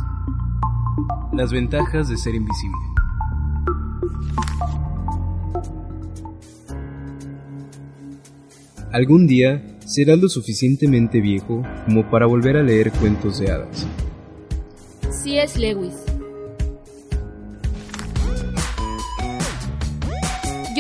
[1.33, 2.78] Las ventajas de ser invisible.
[8.93, 13.87] Algún día serás lo suficientemente viejo como para volver a leer cuentos de hadas.
[15.11, 15.59] C.S.
[15.59, 16.02] Lewis.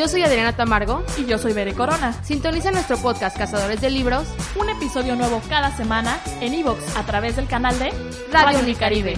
[0.02, 1.04] Yo soy Adriana Tamargo.
[1.16, 2.12] Y yo soy Bere Corona.
[2.24, 4.26] Sintoniza nuestro podcast Cazadores de Libros
[4.60, 7.92] Un episodio nuevo cada semana en iVoox a través del canal de
[8.32, 9.14] Radio Unicaribe.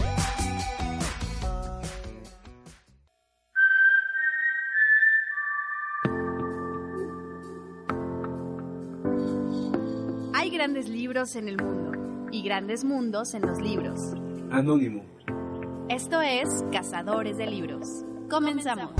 [10.34, 13.98] Hay grandes libros en el mundo y grandes mundos en los libros.
[14.50, 15.02] Anónimo.
[15.88, 17.88] Esto es Cazadores de Libros.
[18.28, 18.90] Comenzamos.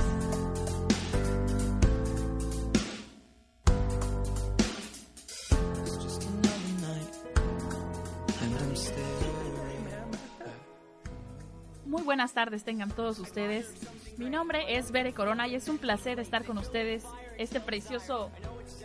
[12.15, 13.73] Buenas tardes tengan todos ustedes.
[14.15, 17.03] Mi nombre es Bere Corona y es un placer estar con ustedes
[17.37, 18.31] este precioso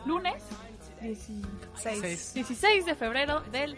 [0.04, 0.42] lunes
[1.00, 3.76] 16, 16 de febrero del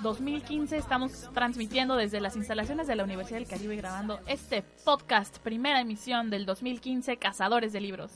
[0.00, 0.78] 2015.
[0.78, 6.30] Estamos transmitiendo desde las instalaciones de la Universidad del Caribe grabando este podcast, primera emisión
[6.30, 8.12] del 2015, Cazadores de Libros.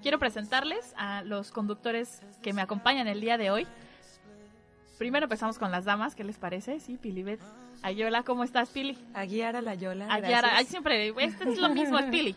[0.00, 3.66] Quiero presentarles a los conductores que me acompañan el día de hoy.
[4.96, 6.78] Primero empezamos con las damas, ¿qué les parece?
[6.78, 7.40] Sí, Pilibet.
[7.82, 8.98] Ayola, ¿cómo estás, Pili?
[9.14, 10.06] Aguiara la Yola.
[10.12, 12.34] Aguiara, ay, siempre, este es lo mismo, es Pili.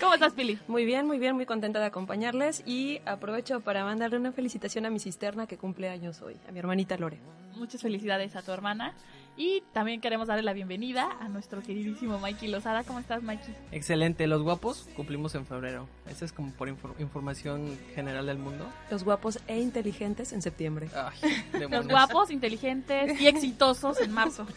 [0.00, 0.58] ¿Cómo estás, Pili?
[0.68, 4.90] Muy bien, muy bien, muy contenta de acompañarles y aprovecho para mandarle una felicitación a
[4.90, 7.18] mi cisterna que cumple años hoy, a mi hermanita Lore.
[7.56, 8.94] Muchas felicidades a tu hermana.
[9.38, 12.84] Y también queremos darle la bienvenida a nuestro queridísimo Mikey Lozada.
[12.84, 13.54] ¿Cómo estás, Mikey?
[13.70, 15.86] Excelente, los guapos cumplimos en febrero.
[16.08, 18.66] Esa es como por infor- información general del mundo.
[18.90, 20.88] Los guapos e inteligentes en septiembre.
[20.94, 21.18] Ay,
[21.70, 24.46] Los guapos, inteligentes y exitosos en marzo.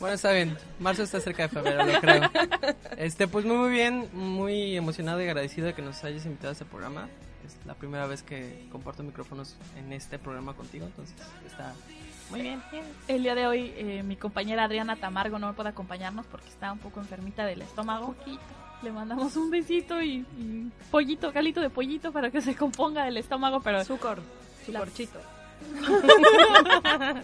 [0.00, 0.56] Bueno, está bien.
[0.78, 2.22] Marzo está cerca de febrero, lo creo.
[2.96, 6.52] Este, pues muy, muy bien, muy emocionado y agradecido de que nos hayas invitado a
[6.52, 7.06] este programa.
[7.46, 11.14] Es la primera vez que comparto micrófonos en este programa contigo, entonces
[11.46, 11.74] está
[12.30, 12.62] muy bien.
[13.08, 16.78] El día de hoy eh, mi compañera Adriana Tamargo no puede acompañarnos porque está un
[16.78, 18.14] poco enfermita del estómago.
[18.82, 23.16] Le mandamos un besito y, y pollito, calito de pollito para que se componga el
[23.18, 24.20] estómago, pero Sucor,
[24.64, 25.20] sucorchito.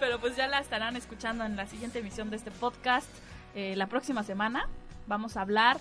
[0.00, 3.08] Pero pues ya la estarán escuchando en la siguiente emisión de este podcast.
[3.54, 4.68] Eh, la próxima semana
[5.06, 5.78] vamos a hablar.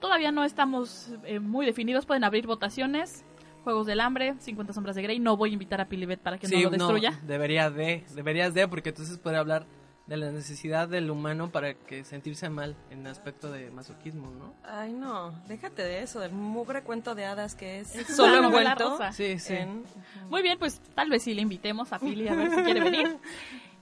[0.00, 3.24] Todavía no estamos eh, muy definidos, pueden abrir votaciones.
[3.64, 5.18] Juegos del Hambre, 50 Sombras de Grey.
[5.18, 7.18] No voy a invitar a Pilibet para que no lo destruya.
[7.26, 9.66] debería de, deberías de, porque entonces puede hablar
[10.06, 14.54] de la necesidad del humano para que sentirse mal en aspecto de masoquismo, ¿no?
[14.62, 19.12] Ay, no, déjate de eso, del mugre cuento de hadas que es solo envuelto rosa.
[19.12, 19.54] Sí, sí.
[19.54, 19.84] en...
[20.28, 23.16] Muy bien, pues tal vez sí le invitemos a Pili a ver si quiere venir.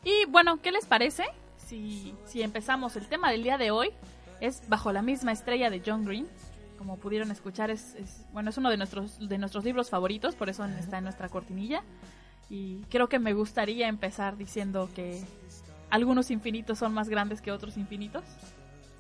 [0.05, 1.23] Y bueno, ¿qué les parece
[1.57, 2.97] si, si empezamos?
[2.97, 3.93] El tema del día de hoy
[4.41, 6.27] es Bajo la misma estrella de John Green.
[6.83, 10.49] Como pudieron escuchar, es, es- bueno, es uno de nuestros, de nuestros libros favoritos, por
[10.49, 11.85] eso está en nuestra cortinilla.
[12.51, 15.23] Y creo que me gustaría empezar diciendo que
[15.91, 18.25] algunos infinitos son más grandes que otros infinitos.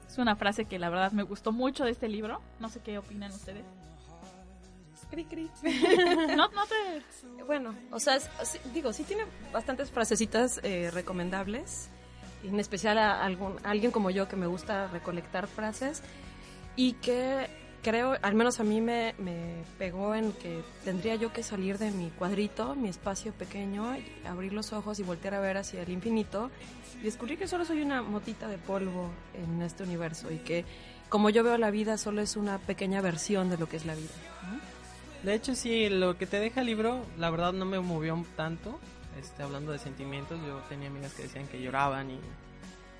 [0.08, 2.40] Es una frase que la verdad me gustó mucho de este libro.
[2.60, 3.64] No sé qué opinan ustedes.
[5.10, 5.50] Cri, cri.
[6.36, 7.42] No, no te...
[7.44, 8.30] Bueno, o sea, es-
[8.72, 11.88] digo, sí tiene bastantes frasecitas eh, recomendables,
[12.44, 16.00] en especial a, algún, a alguien como yo que me gusta recolectar frases
[16.76, 17.48] y que
[17.82, 21.90] creo, al menos a mí me, me pegó en que tendría yo que salir de
[21.90, 23.96] mi cuadrito, mi espacio pequeño,
[24.26, 26.50] abrir los ojos y voltear a ver hacia el infinito
[27.00, 30.64] y descubrir que solo soy una motita de polvo en este universo y que
[31.08, 33.94] como yo veo la vida solo es una pequeña versión de lo que es la
[33.94, 34.08] vida.
[35.22, 38.78] De hecho, sí, lo que te deja el libro, la verdad no me movió tanto.
[39.20, 42.18] Este, hablando de sentimientos, yo tenía amigas que decían que lloraban y,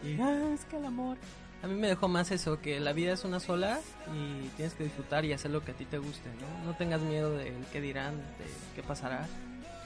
[0.08, 1.16] y "Ah, es que el amor.
[1.62, 3.78] A mí me dejó más eso, que la vida es una sola
[4.12, 6.66] y tienes que disfrutar y hacer lo que a ti te guste, ¿no?
[6.66, 9.28] No tengas miedo del qué dirán, de qué pasará,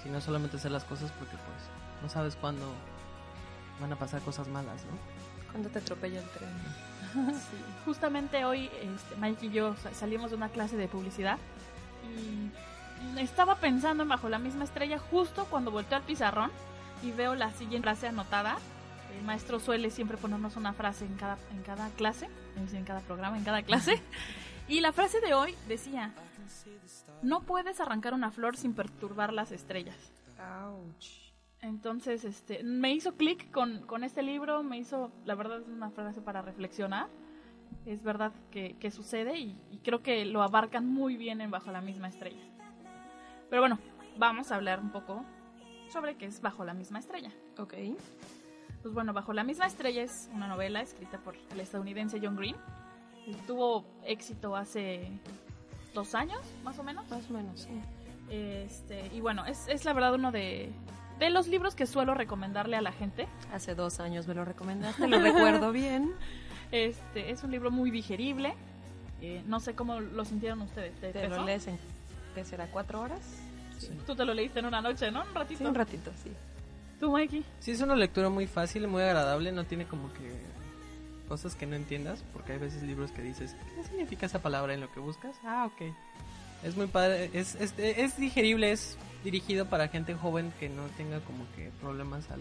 [0.03, 2.73] sino solamente hacer las cosas porque pues no sabes cuándo
[3.81, 5.51] van a pasar cosas malas, ¿no?
[5.51, 6.51] Cuando te atropella el tren.
[7.35, 7.57] Sí.
[7.87, 11.39] Justamente hoy este, Mike y yo sa- salimos de una clase de publicidad
[12.05, 16.51] y estaba pensando en Bajo la misma estrella justo cuando volteo al pizarrón
[17.03, 18.57] y veo la siguiente frase anotada.
[19.17, 23.37] El maestro suele siempre ponernos una frase en cada, en cada clase, en cada programa,
[23.39, 24.01] en cada clase.
[24.69, 26.13] Y la frase de hoy decía,
[27.23, 29.97] no puedes arrancar una flor sin perturbar las estrellas.
[30.39, 31.33] Ouch.
[31.63, 35.91] Entonces, este, me hizo clic con, con este libro, me hizo, la verdad es una
[35.91, 37.09] frase para reflexionar.
[37.85, 41.71] Es verdad que, que sucede y, y creo que lo abarcan muy bien en Bajo
[41.71, 42.43] la misma estrella.
[43.49, 43.79] Pero bueno,
[44.19, 45.25] vamos a hablar un poco
[45.93, 47.31] sobre qué es Bajo la misma estrella.
[47.59, 47.75] Ok.
[48.87, 52.55] Pues bueno, Bajo la misma estrella es una novela escrita por el estadounidense John Green.
[53.49, 55.11] Tuvo éxito hace
[55.93, 57.05] dos años, más o menos.
[57.11, 57.81] Más o menos, sí.
[58.31, 60.71] Este, y bueno, es, es la verdad uno de,
[61.19, 63.27] de los libros que suelo recomendarle a la gente.
[63.53, 66.13] Hace dos años me lo recomendaste, lo recuerdo bien.
[66.71, 68.55] Este, es un libro muy digerible.
[69.21, 70.95] Eh, no sé cómo lo sintieron ustedes.
[71.01, 71.77] ¿Te lo lees en,
[72.37, 72.69] ¿qué será?
[72.71, 73.41] ¿Cuatro horas?
[74.07, 75.25] Tú te lo leíste en una noche, ¿no?
[75.25, 75.59] Un ratito.
[75.59, 76.31] Sí, un ratito, sí.
[76.99, 77.45] ¿Tú, Mikey?
[77.61, 80.33] Sí, es una lectura muy fácil muy agradable, no tiene como que
[81.29, 84.81] cosas que no entiendas, porque hay veces libros que dices, ¿qué significa esa palabra en
[84.81, 85.37] lo que buscas?
[85.45, 85.93] Ah, ok.
[86.65, 91.21] Es muy padre, es, es, es digerible, es dirigido para gente joven que no tenga
[91.21, 92.41] como que problemas al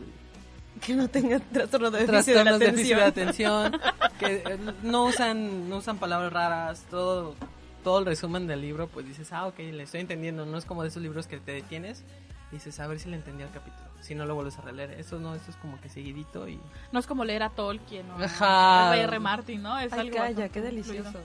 [0.81, 3.01] Que no tenga trastorno de déficit de la trastornos de atención.
[3.01, 3.81] atención,
[4.19, 7.35] que eh, no usan, no usan palabras raras, todo,
[7.83, 10.83] todo el resumen del libro, pues dices, ah, ok, le estoy entendiendo, no es como
[10.83, 12.03] de esos libros que te detienes
[12.51, 14.91] y dices, a ver si le entendí al capítulo, si no lo vuelves a releer,
[14.91, 16.59] eso no, eso es como que seguidito y...
[16.91, 19.19] No es como leer a Tolkien o a R.
[19.19, 19.77] Martin, ¿no?
[19.79, 21.19] Es Ay, algo calla, qué delicioso.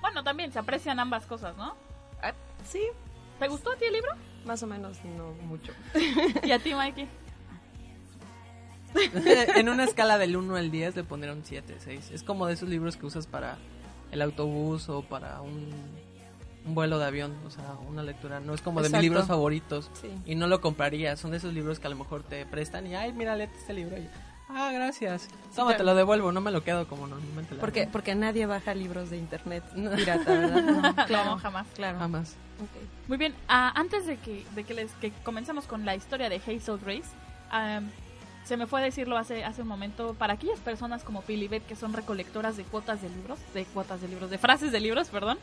[0.00, 1.76] Bueno, también se aprecian ambas cosas, ¿no?
[2.22, 2.32] Ah,
[2.64, 2.82] sí,
[3.38, 4.12] ¿Te gustó a ti el libro?
[4.44, 5.72] más o menos, no mucho.
[6.44, 7.08] ¿Y a ti, Mikey?
[9.56, 12.10] en una escala del 1 al 10 le pondría un 7, 6.
[12.12, 13.56] Es como de esos libros que usas para
[14.10, 15.70] el autobús o para un,
[16.64, 18.40] un vuelo de avión, o sea, una lectura.
[18.40, 20.08] No es como de mis libros favoritos Sí.
[20.26, 21.16] y no lo compraría.
[21.16, 23.72] Son de esos libros que a lo mejor te prestan y, ay, mira, léete este
[23.74, 23.96] libro.
[23.98, 24.08] Y,
[24.48, 25.28] ah, gracias.
[25.56, 27.56] Toma, te lo devuelvo, no me lo quedo como normalmente.
[27.56, 29.64] Porque, porque nadie baja libros de internet
[29.96, 31.06] pirata, ¿verdad?
[31.10, 31.66] No, No, jamás.
[31.74, 31.98] claro.
[31.98, 32.36] Jamás.
[32.60, 33.08] Ok.
[33.08, 36.36] Muy bien, ah, antes de que, de que, les, que comencemos con la historia de
[36.36, 37.08] Hazel Grace,
[37.50, 37.90] am,
[38.44, 41.66] se me fue a decirlo hace, hace un momento, para aquellas personas como Pili Beth
[41.66, 45.08] que son recolectoras de cuotas de libros, de cuotas de libros, de frases de libros,
[45.08, 45.38] perdón,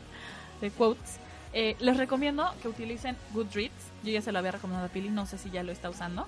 [0.60, 1.18] de quotes,
[1.52, 3.90] eh, les recomiendo que utilicen Goodreads.
[4.02, 6.26] Yo ya se lo había recomendado a Pili, no sé si ya lo está usando,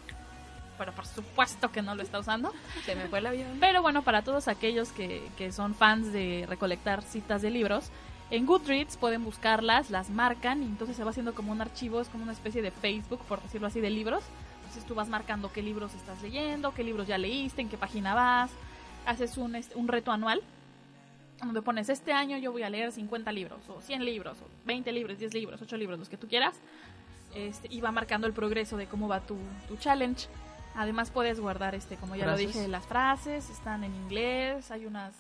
[0.79, 2.53] pero por supuesto que no lo está usando.
[2.85, 3.59] Se me fue el avión.
[3.61, 7.91] Pero bueno, para todos aquellos que, que son fans de recolectar citas de libros,
[8.31, 12.09] en Goodreads pueden buscarlas, las marcan y entonces se va haciendo como un archivo, es
[12.09, 14.25] como una especie de Facebook, por decirlo así, de libros.
[14.61, 18.15] Entonces tú vas marcando qué libros estás leyendo, qué libros ya leíste, en qué página
[18.15, 18.51] vas.
[19.05, 20.43] Haces un, este, un reto anual
[21.47, 24.93] donde pones este año yo voy a leer 50 libros, o 100 libros, o 20
[24.93, 26.55] libros, 10 libros, 8 libros, los que tú quieras.
[27.35, 30.29] Este, y va marcando el progreso de cómo va tu, tu challenge.
[30.75, 32.41] Además puedes guardar, este, como ya Frases.
[32.41, 35.15] lo dije, las frases, están en inglés, hay unas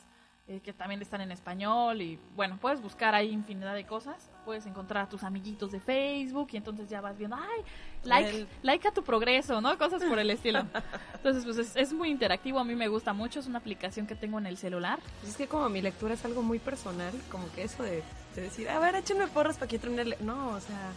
[0.49, 4.29] eh, que también están en español y bueno, puedes buscar ahí infinidad de cosas.
[4.45, 7.63] Puedes encontrar a tus amiguitos de Facebook y entonces ya vas viendo, ay,
[8.03, 9.79] like, El- like a tu progreso, ¿no?
[9.79, 10.61] Cosas por el estilo.
[11.15, 14.17] Entonces, pues es, es muy interactivo, a mí me gusta mucho, es una aplicación que
[14.17, 14.99] tengo en el celular.
[15.21, 18.03] Pues es que como mi lectura es algo muy personal, como que eso de,
[18.35, 20.23] de decir, a ver, échenme porras para que termine de leer".
[20.23, 20.91] No, o sea,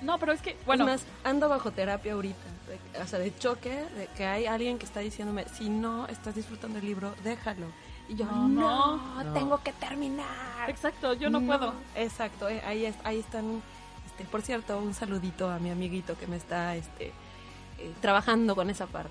[0.00, 2.38] No, pero es que, bueno, es más, ando bajo terapia ahorita.
[2.68, 6.34] de- o sea, de choque, de que hay alguien que está diciéndome, si no estás
[6.36, 7.66] disfrutando el libro, déjalo.
[8.08, 10.68] Y yo, No, no, tengo que terminar.
[10.68, 11.72] exacto, yo no, puedo.
[11.94, 13.62] Exacto, eh, ahí, es- ahí están.
[14.06, 17.12] Este, por cierto, un saludito a mi amiguito que me está este,
[17.78, 19.10] eh, trabajando con esa parte.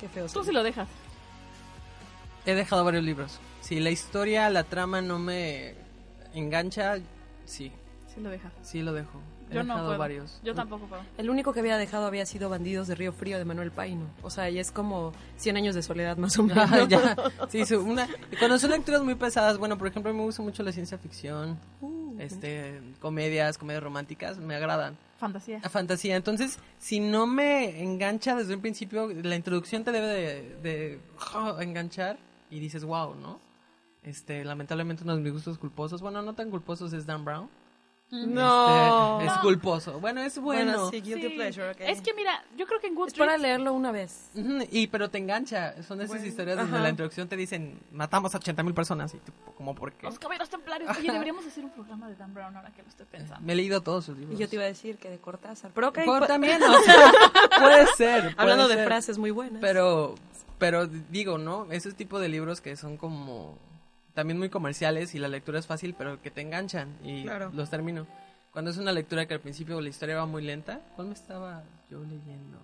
[0.00, 0.26] Qué feo.
[0.28, 0.88] Tú sí lo dejas.
[2.44, 3.38] He dejado varios libros.
[3.60, 5.74] Si la historia, la trama no me
[6.34, 6.96] engancha,
[7.46, 7.72] sí,
[8.12, 8.52] Sí lo dejas.
[8.62, 9.20] sí lo dejo.
[9.50, 9.98] He Yo no puedo.
[9.98, 10.40] varios.
[10.42, 11.02] Yo tampoco puedo.
[11.18, 14.06] El único que había dejado había sido Bandidos de Río Frío de Manuel Paino.
[14.22, 16.70] O sea, y es como 100 años de soledad más o menos.
[16.72, 17.16] Ah, ya.
[17.50, 20.24] Sí, su- una, y cuando son lecturas muy pesadas, bueno, por ejemplo, a mí me
[20.24, 24.96] gusta mucho la ciencia ficción, Uh, este, comedias, comedias románticas, me agradan.
[25.18, 25.60] Fantasía.
[25.62, 26.16] A fantasía.
[26.16, 31.00] Entonces, si no me engancha desde un principio, la introducción te debe de, de,
[31.34, 32.18] oh, enganchar
[32.50, 33.40] y dices, wow, ¿no?
[34.02, 37.48] Este, lamentablemente uno de mis gustos culposos, bueno, no tan culposos es Dan Brown.
[38.26, 39.20] No.
[39.20, 39.98] Este, es culposo.
[40.00, 40.72] Bueno, es bueno.
[40.72, 41.34] Bueno, sí, guilty Sí.
[41.34, 41.76] pleasure, ok.
[41.80, 43.18] Es que mira, yo creo que en Es Goodreads...
[43.18, 44.30] para leerlo una vez.
[44.34, 46.82] Ujú, Y pero te engancha, son esas Bueno, historias donde ajá.
[46.82, 50.06] la introducción te dicen matamos a 80 mil personas y tipo, como por qué.
[50.06, 50.96] Los caballeros templarios.
[50.96, 53.44] Oye, deberíamos hacer un programa de Dan Brown ahora que lo estoy pensando.
[53.44, 54.38] Me he leído todos sus libros.
[54.38, 55.70] Y yo te iba a decir que de Cortázar.
[55.74, 57.12] Pero ok, Por- también, o sea,
[57.60, 58.22] puede ser.
[58.22, 58.86] puede hablando de ser.
[58.86, 59.60] frases muy buenas.
[59.60, 60.14] Pero,
[60.58, 61.66] pero digo, ¿no?
[61.70, 63.58] Ese tipo de libros que son como
[64.14, 67.50] también muy comerciales y la lectura es fácil, pero que te enganchan y Claro.
[67.54, 68.06] los termino.
[68.52, 71.62] Cuando es una lectura que al principio la historia va muy lenta, ¿cuál me estaba
[71.90, 72.58] yo leyendo?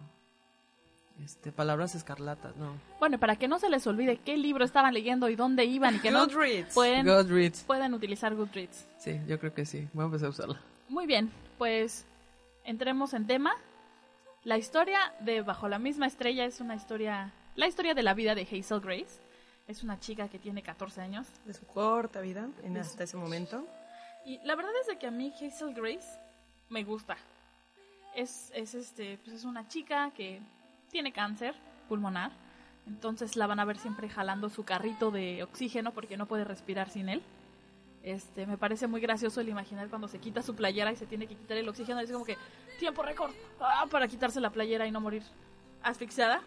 [1.22, 2.72] Este, Palabras escarlatas, no.
[2.98, 5.98] Bueno, para que no se les olvide qué libro estaban leyendo y dónde iban y
[5.98, 6.72] que no Goodreads.
[6.72, 7.64] pueden, Goodreads.
[7.64, 8.86] pueden utilizar Goodreads.
[8.98, 9.86] Sí, yo creo que sí.
[9.92, 10.60] Voy a empezar a usarla.
[10.88, 12.06] Muy bien, pues
[12.64, 13.52] entremos en tema.
[14.44, 18.34] La historia de Bajo la misma estrella es una historia, la historia de la vida
[18.34, 19.20] de Hazel Grace.
[19.70, 21.28] Es una chica que tiene 14 años.
[21.44, 23.64] De su corta vida en hasta ese momento.
[24.24, 26.18] Y la verdad es de que a mí Hazel Grace
[26.70, 27.16] me gusta.
[28.16, 30.42] Es, es, este, pues es una chica que
[30.90, 31.54] tiene cáncer
[31.88, 32.32] pulmonar.
[32.84, 36.90] Entonces la van a ver siempre jalando su carrito de oxígeno porque no puede respirar
[36.90, 37.22] sin él.
[38.02, 41.28] Este, me parece muy gracioso el imaginar cuando se quita su playera y se tiene
[41.28, 42.00] que quitar el oxígeno.
[42.00, 42.36] Es como que
[42.80, 45.22] tiempo récord ah, para quitarse la playera y no morir
[45.80, 46.42] asfixiada.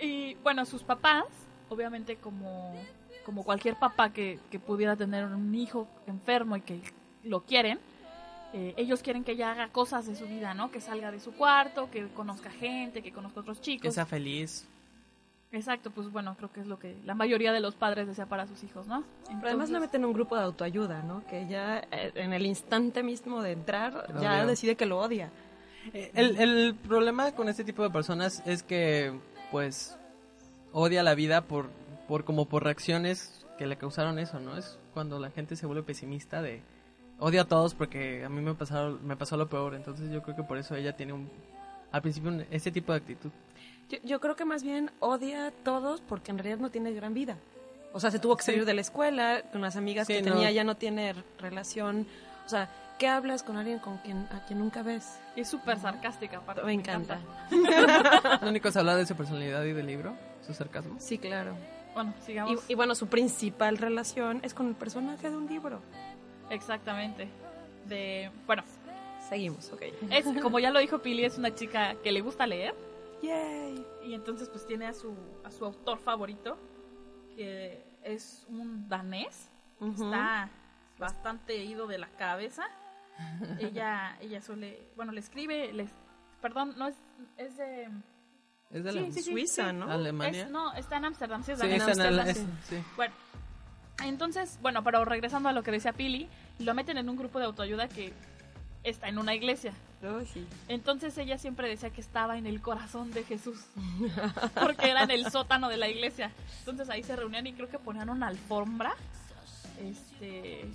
[0.00, 1.26] Y bueno, sus papás,
[1.74, 2.72] obviamente como,
[3.24, 6.80] como cualquier papá que, que pudiera tener un hijo enfermo y que
[7.24, 7.78] lo quieren,
[8.52, 10.70] eh, ellos quieren que ella haga cosas de su vida, ¿no?
[10.70, 13.94] Que salga de su cuarto, que conozca gente, que conozca otros Que chicos.
[13.94, 14.66] sea feliz.
[15.52, 18.46] Exacto, pues bueno, creo que es lo que la mayoría de los padres desea para
[18.48, 19.04] sus hijos, ¿no?
[19.28, 21.24] Pero además la meten en un grupo de autoayuda, ¿no?
[21.28, 24.46] Que ya eh, en el instante mismo de entrar, Lo ya odio.
[24.48, 25.30] decide que lo odia.
[25.92, 29.12] Eh, El, el problema con este tipo de personas es que,
[29.52, 29.96] pues,
[30.74, 31.70] odia la vida por,
[32.06, 34.56] por como por reacciones que le causaron eso, ¿no?
[34.58, 36.60] Es cuando la gente se vuelve pesimista de
[37.18, 40.36] odia a todos porque a mí me pasaron, me pasó lo peor, entonces yo creo
[40.36, 41.30] que por eso ella tiene un,
[41.92, 43.30] al principio un- ese tipo de actitud.
[43.88, 47.14] Yo, yo creo que más bien odia a todos porque en realidad no tiene gran
[47.14, 47.36] vida.
[47.92, 48.50] O sea, se tuvo que Sí.
[48.50, 50.32] salir de la escuela, con las amigas Sí, que no.
[50.32, 52.06] tenía ya no tiene relación.
[52.44, 55.20] O sea, ¿qué hablas con alguien con quien a quien nunca ves?
[55.36, 56.38] Y es súper sarcástica.
[56.38, 57.20] aparte, Me encanta.
[58.42, 60.96] Lo único es hablar de su personalidad y del libro, su sarcasmo.
[60.98, 61.54] Sí, claro.
[61.94, 62.64] Bueno, sigamos.
[62.68, 65.80] y bueno, su principal relación es con el personaje de un libro.
[66.50, 67.28] Exactamente.
[67.86, 68.64] De, bueno,
[69.28, 69.82] Seguimos, ok.
[70.10, 72.74] es como ya lo dijo Pili, es una chica que le gusta leer
[73.22, 73.86] Yay.
[74.04, 76.58] y entonces pues tiene a su a su autor favorito
[77.34, 79.50] que es un danés.
[79.80, 80.50] Está
[80.98, 82.64] bastante ido de la cabeza.
[83.60, 85.90] ella ella suele, bueno, le escribe, les
[86.40, 86.96] perdón, no es
[87.38, 87.88] es de
[88.74, 89.76] Es de Sí, la sí, Suiza, sí.
[89.76, 89.90] ¿no?
[89.90, 90.42] Alemania.
[90.42, 91.88] es- no, está en Ámsterdam, sí es Sí, danés.
[91.88, 92.76] está en el- Amsterdam, es- sí.
[92.96, 93.14] Bueno,
[94.04, 96.28] entonces, bueno, pero regresando a lo que decía Pili,
[96.58, 98.12] lo meten en un grupo de autoayuda que
[98.82, 99.72] está en una iglesia.
[100.02, 100.46] Oh, sí.
[100.68, 103.58] Entonces ella siempre decía que estaba en el corazón de Jesús,
[104.60, 106.30] porque era en el sótano de la iglesia.
[106.58, 108.94] Entonces ahí se reunían y creo que ponían una alfombra.
[109.80, 110.66] Este,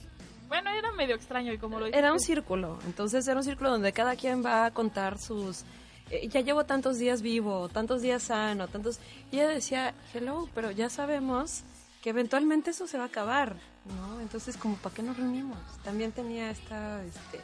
[0.47, 3.69] bueno, era medio extraño y como lo dices Era un círculo, entonces era un círculo
[3.69, 5.63] donde cada quien va a contar sus...
[6.09, 8.99] eh, ya llevo tantos días vivo, tantos días sano, tantos...
[9.31, 11.63] Y ella decía, hello, pero ya sabemos
[12.01, 13.55] que eventualmente eso se va a acabar,
[13.97, 14.21] ¿no?
[14.21, 15.57] Entonces, como, ¿para qué nos reunimos?
[15.83, 17.41] También tenía esta este,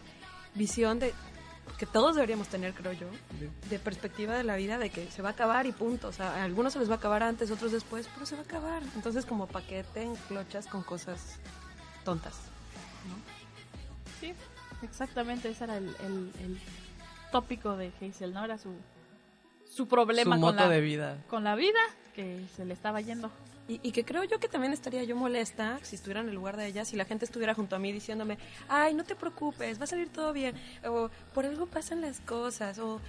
[0.53, 1.13] visión de
[1.77, 3.07] que todos deberíamos tener, creo yo,
[3.69, 6.07] de perspectiva de la vida, de que se va a acabar y punto.
[6.07, 8.41] O sea, a algunos se les va a acabar antes, otros después, pero se va
[8.43, 8.83] a acabar.
[8.95, 11.19] Entonces, como, ¿para qué te enclochas con cosas
[12.05, 12.33] tontas?
[14.19, 14.33] Sí,
[14.83, 16.59] exactamente, ese era el, el- el
[17.35, 18.45] tópico de Hazel, ¿no?
[18.45, 18.69] Era su,
[19.69, 21.17] su problema Su con la, de vida.
[21.27, 21.79] con la vida
[22.15, 23.29] que se le estaba yendo.
[23.67, 26.55] Y, y que creo yo que también estaría yo molesta si estuviera en el lugar
[26.55, 28.37] de ella, si la gente estuviera junto a mí diciéndome,
[28.69, 30.55] ay, no te preocupes, va a salir todo bien,
[30.87, 33.01] o por algo pasan las cosas, o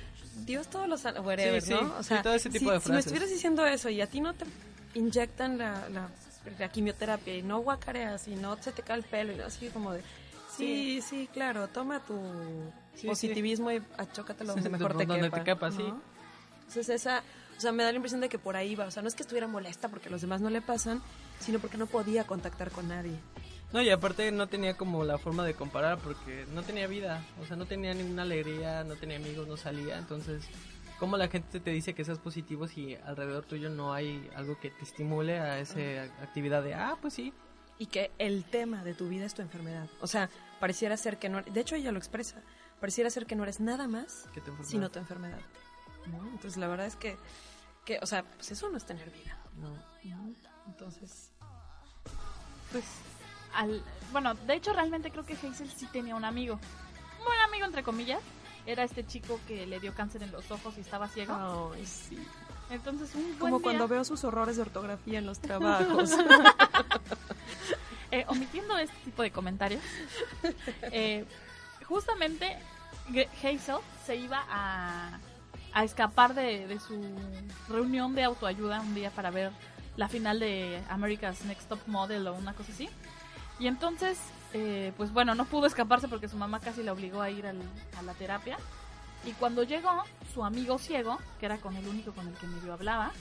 [0.47, 1.05] Dios todos los...
[1.05, 1.95] whatever, Sí, sí, ¿no?
[1.99, 3.07] O sí, sea, todo ese tipo si, de si me frases.
[3.07, 4.47] estuvieras diciendo eso y a ti no te
[4.95, 6.09] inyectan la, la,
[6.59, 9.93] la quimioterapia y no guacareas y no se te cae el pelo y así como
[9.93, 10.01] de...
[10.57, 12.19] Sí, sí, claro, toma tu
[12.95, 15.39] Sí, positivismo y achócatelo Sí, donde mejor te donde quepa.
[15.39, 15.83] te quepa, sí.
[15.83, 16.01] ¿no?
[16.61, 17.23] Entonces esa,
[17.57, 19.15] o sea, me da la impresión de que por ahí va, o sea, no es
[19.15, 21.01] que estuviera molesta porque los demás no le pasan,
[21.41, 23.17] sino porque no podía contactar con nadie.
[23.73, 27.47] No, y aparte no tenía como la forma de comparar porque no tenía vida, o
[27.47, 30.45] sea, no tenía ninguna alegría, no tenía amigos, no salía, entonces,
[30.99, 34.71] ¿cómo la gente te dice que seas positivo si alrededor tuyo no hay algo que
[34.71, 37.33] te estimule a esa actividad de, ah, pues sí,
[37.79, 39.87] Y que el tema de tu vida es tu enfermedad.
[40.01, 42.37] O sea, pareciera ser que no, de hecho ella lo expresa,
[42.81, 44.69] pareciera ser que no eres nada más que enfermas?
[44.69, 45.41] sino tu enfermedad.
[46.07, 46.19] ¿no?
[46.29, 47.17] Entonces la verdad es que,
[47.85, 49.39] que, o sea, pues eso no es tener vida.
[49.57, 49.71] No.
[50.05, 50.35] ¿no?
[50.67, 51.31] Entonces,
[52.73, 52.85] Pues
[53.55, 53.83] al...
[54.13, 56.55] Bueno, de hecho realmente creo que Hazel sí tenía un amigo.
[57.19, 58.21] Un buen amigo, entre comillas.
[58.67, 61.73] Era este chico que le dio cáncer en los ojos y estaba ciego.
[61.75, 62.19] Ay, sí.
[62.69, 66.11] Entonces un buen Como día, cuando veo sus horrores de ortografía en los trabajos.
[68.11, 69.83] eh, omitiendo este tipo de comentarios,
[70.93, 71.25] eh,
[71.87, 72.57] justamente
[73.43, 75.19] Hazel se iba a,
[75.85, 76.99] escapar de, de su
[77.69, 79.53] reunión de autoayuda un día para ver
[79.97, 82.89] la final de America's Next Top Model o una cosa así.
[83.59, 84.19] Y entonces,
[84.55, 87.61] eh, pues bueno, no pudo escaparse porque su mamá casi la obligó a ir al-
[87.99, 88.57] a la terapia.
[89.25, 92.73] Y cuando llegó, su amigo ciego, que era con el único con el que medio
[92.73, 93.13] hablaba,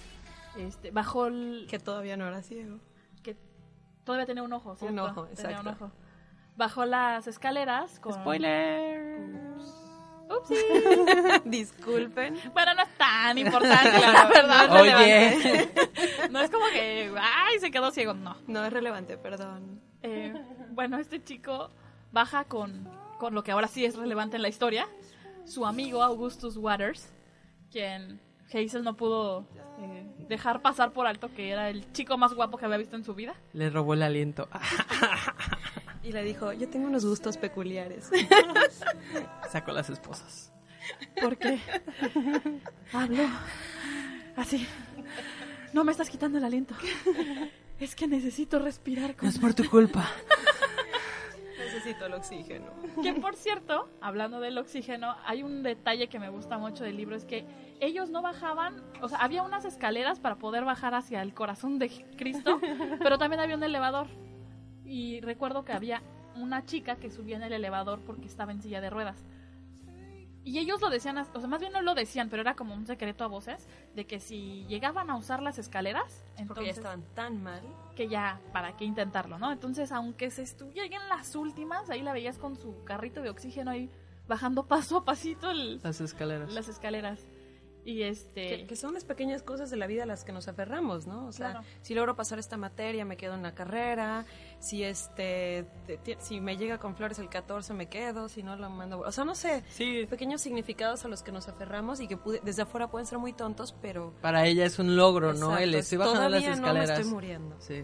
[0.58, 2.78] este, bajó el, que todavía no era ciego.
[4.06, 5.04] Todavía tenía un ojo, ¿cierto?
[5.04, 5.86] ojo, Tenía un exacto.
[5.86, 5.94] ojo.
[6.56, 8.14] Bajó las escaleras con...
[8.14, 9.28] Spoiler.
[10.30, 10.56] Upsi.
[11.46, 12.36] Disculpen.
[12.54, 14.68] Bueno, no es tan importante, la verdad.
[14.70, 15.30] no es Oye.
[15.30, 16.30] relevante.
[16.32, 18.36] No es como que, ay, se quedó ciego, no.
[18.48, 19.82] No es relevante, perdón.
[20.02, 20.34] Eh,
[20.72, 21.70] bueno, este chico
[22.12, 24.88] baja con, con lo que ahora sí es relevante en la historia.
[25.46, 27.12] Su amigo Augustus Waters,
[27.70, 28.20] quien
[28.54, 29.46] Hazel no pudo
[29.80, 33.04] eh, dejar pasar por alto que era el chico más guapo que había visto en
[33.04, 33.36] su vida.
[33.54, 34.48] Le robó el aliento.
[36.04, 38.10] Y le dijo, yo tengo unos gustos peculiares.
[39.52, 40.52] Sacó las esposas.
[41.20, 41.60] Porque
[42.94, 43.24] hablo
[44.36, 44.68] así.
[45.74, 46.76] No me estás quitando el aliento.
[47.80, 49.30] Es que necesito respirar No con...
[49.30, 50.08] es por tu culpa.
[51.76, 52.72] Necesito el oxígeno.
[53.04, 57.16] Que por cierto, hablando del oxígeno, hay un detalle que me gusta mucho del libro,
[57.16, 57.46] es que
[57.80, 61.90] ellos no bajaban, o sea, había unas escaleras para poder bajar hacia el corazón de
[62.18, 62.60] Cristo,
[63.00, 64.08] pero también había un elevador.
[64.86, 66.02] Y recuerdo que había
[66.36, 69.26] una chica que subía en el elevador porque estaba en silla de ruedas.
[70.46, 72.86] Y ellos lo decían, o sea, más bien no lo decían, pero era como un
[72.86, 77.04] secreto a voces, de que si llegaban a usar las escaleras, Porque ya entonces estaban
[77.16, 77.64] tan mal.
[77.96, 79.52] Que ya, ¿para qué intentarlo, no?
[79.52, 83.72] Entonces, aunque se estuviera en las últimas, ahí la veías con su carrito de oxígeno
[83.72, 83.90] ahí
[84.28, 86.54] bajando paso a pasito el- Las escaleras.
[86.54, 87.26] las escaleras.
[87.88, 88.48] Y este...
[88.48, 91.28] Que, que son las pequeñas cosas de la vida a las que nos aferramos, ¿no?
[91.28, 91.66] O sea, Claro.
[91.84, 94.26] si logro pasar esta materia, me quedo en la carrera.
[94.60, 98.28] Si este te- te- si me llega con flores el 14, me quedo.
[98.28, 99.02] Si no, lo mando.
[99.02, 99.64] O sea, no sé.
[99.70, 103.20] Sí, Pequeños significados a los que nos aferramos y que pude- desde afuera pueden ser
[103.20, 104.14] muy tontos, pero.
[104.20, 105.56] para ella es un logro, ¿no?
[105.56, 106.62] El estoy bajando las escaleras.
[106.62, 107.56] no me estoy muriendo.
[107.60, 107.84] Sí.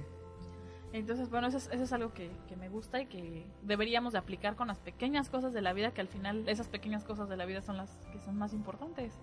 [0.93, 4.19] Entonces, bueno, eso es, eso es algo que, que me gusta y que deberíamos de
[4.19, 7.37] aplicar con las pequeñas cosas de la vida, que al final esas pequeñas cosas de
[7.37, 9.13] la vida son las que son más importantes.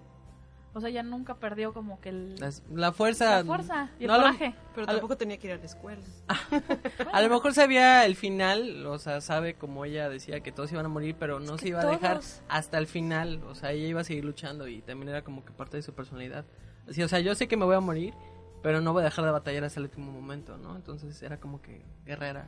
[0.75, 2.35] O sea, ella nunca perdió como que el,
[2.75, 3.39] la fuerza.
[3.39, 4.55] la fuerza y el no lo- coraje.
[4.75, 6.03] Pero lo- tampoco tenía que ir a la escuela.
[7.13, 10.85] A lo mejor sabía el final, o sea, sabe como ella decía que todos iban
[10.87, 12.43] a morir, pero no Es se iba a dejar todos.
[12.49, 13.43] hasta el final.
[13.49, 15.95] O sea, ella iba a seguir luchando y también era como que parte de su
[15.95, 16.45] personalidad.
[16.89, 18.15] Así, o sea, yo sé que me voy a morir,
[18.63, 20.77] pero no voy a dejar de batallar hasta el último momento, ¿no?
[20.77, 22.47] Entonces era como que guerrera.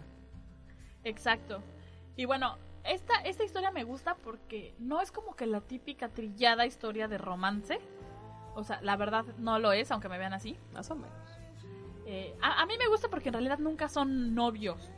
[1.04, 1.62] Exacto.
[2.16, 6.66] Y bueno, esta, esta historia me gusta porque no es como que la típica trillada
[6.66, 7.78] historia de romance.
[8.60, 10.56] O sea, la verdad no lo es, aunque me vean así.
[10.72, 11.10] Más o menos.
[12.06, 14.90] Eh, a, a mí me gusta porque en realidad nunca son novios.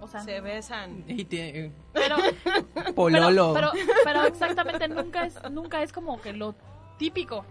[0.00, 1.04] O sea, Se besan.
[1.08, 2.16] Y tiene pero,
[2.94, 3.54] pololo.
[3.54, 6.54] pero, pero, pero exactamente nunca es, nunca es como que lo
[6.98, 7.44] típico.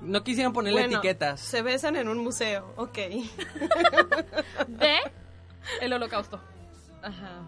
[0.00, 1.40] No quisieron ponerle Bueno, etiquetas.
[1.40, 2.72] Se besan en un museo.
[2.76, 2.98] Ok.
[4.68, 4.98] de
[5.80, 6.40] el holocausto.
[7.02, 7.42] Ajá.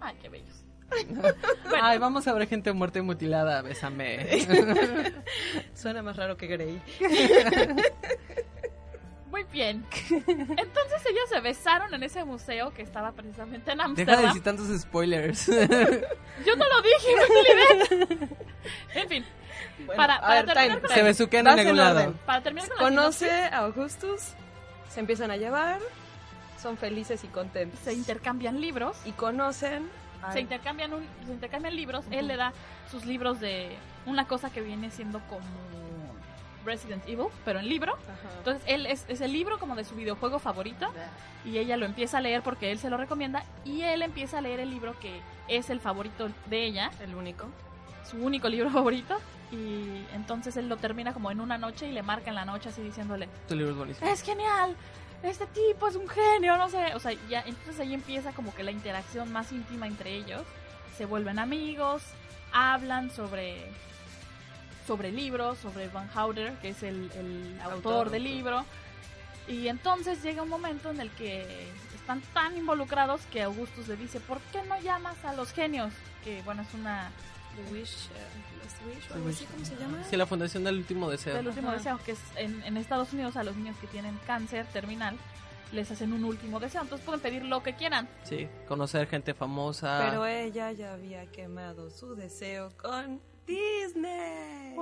[0.00, 0.64] Ay, qué bellos.
[1.82, 4.26] Ay, vamos a ver gente muerta y mutilada, bésame.
[5.74, 6.80] Suena más raro que Grey.
[9.30, 9.84] Muy bien.
[10.10, 14.66] Entonces ellos se besaron en ese museo que estaba precisamente en Deja de decir tantos
[14.80, 15.46] spoilers.
[15.46, 18.28] Yo no lo dije,
[18.94, 19.24] En fin,
[19.86, 22.14] Bueno, Para- a para ver, terminar con Se besuquean en algún lado.
[22.26, 24.20] para terminar con Conoce a Augustus,
[24.88, 25.78] se empiezan a llevar,
[26.60, 27.78] son felices y contentos.
[27.84, 29.88] se intercambian libros, y conocen.
[30.32, 32.04] Se intercambian un, se intercambian libros.
[32.10, 32.52] Él le da
[32.90, 35.40] sus libros de una cosa que viene siendo como
[36.64, 37.94] Resident Evil, pero en libro.
[37.94, 38.36] Ajá.
[38.38, 40.92] Entonces él es, es el libro como de su videojuego favorito
[41.44, 44.40] y ella lo empieza a leer porque él se lo recomienda y él empieza a
[44.42, 47.46] leer el libro que es el favorito de ella, El único.
[48.08, 49.16] su único libro favorito
[49.50, 52.68] y entonces él lo termina como en una noche y le marca en la noche
[52.68, 54.08] así diciéndole Tu libro es buenísimo.
[54.10, 54.76] es genial,
[55.22, 58.62] este tipo es un genio, no sé, o sea, ya entonces ahí empieza como que
[58.62, 60.42] la interacción más íntima entre ellos,
[60.96, 62.02] se vuelven amigos,
[62.52, 63.70] hablan sobre
[64.86, 68.64] sobre libros, sobre Van Houder, que es el, el autor, Autor, del libro,
[69.46, 74.20] y entonces llega un momento en el que están tan involucrados que Augustus le dice,
[74.20, 75.92] ¿por qué no llamas a los genios?
[76.24, 77.10] Que bueno, es una
[77.56, 78.08] The Wish,
[78.62, 78.82] Last
[79.26, 80.04] Wish, ¿cómo se llama?
[80.04, 81.34] Sí, la fundación del último deseo.
[81.34, 81.76] del último Ajá.
[81.78, 85.16] deseo, que es en, en Estados Unidos a los niños que tienen cáncer terminal,
[85.72, 86.82] les hacen un último deseo.
[86.82, 88.08] Entonces pueden pedir lo que quieran.
[88.24, 90.00] Sí, conocer gente famosa.
[90.08, 94.74] Pero ella ya había quemado su deseo con Disney.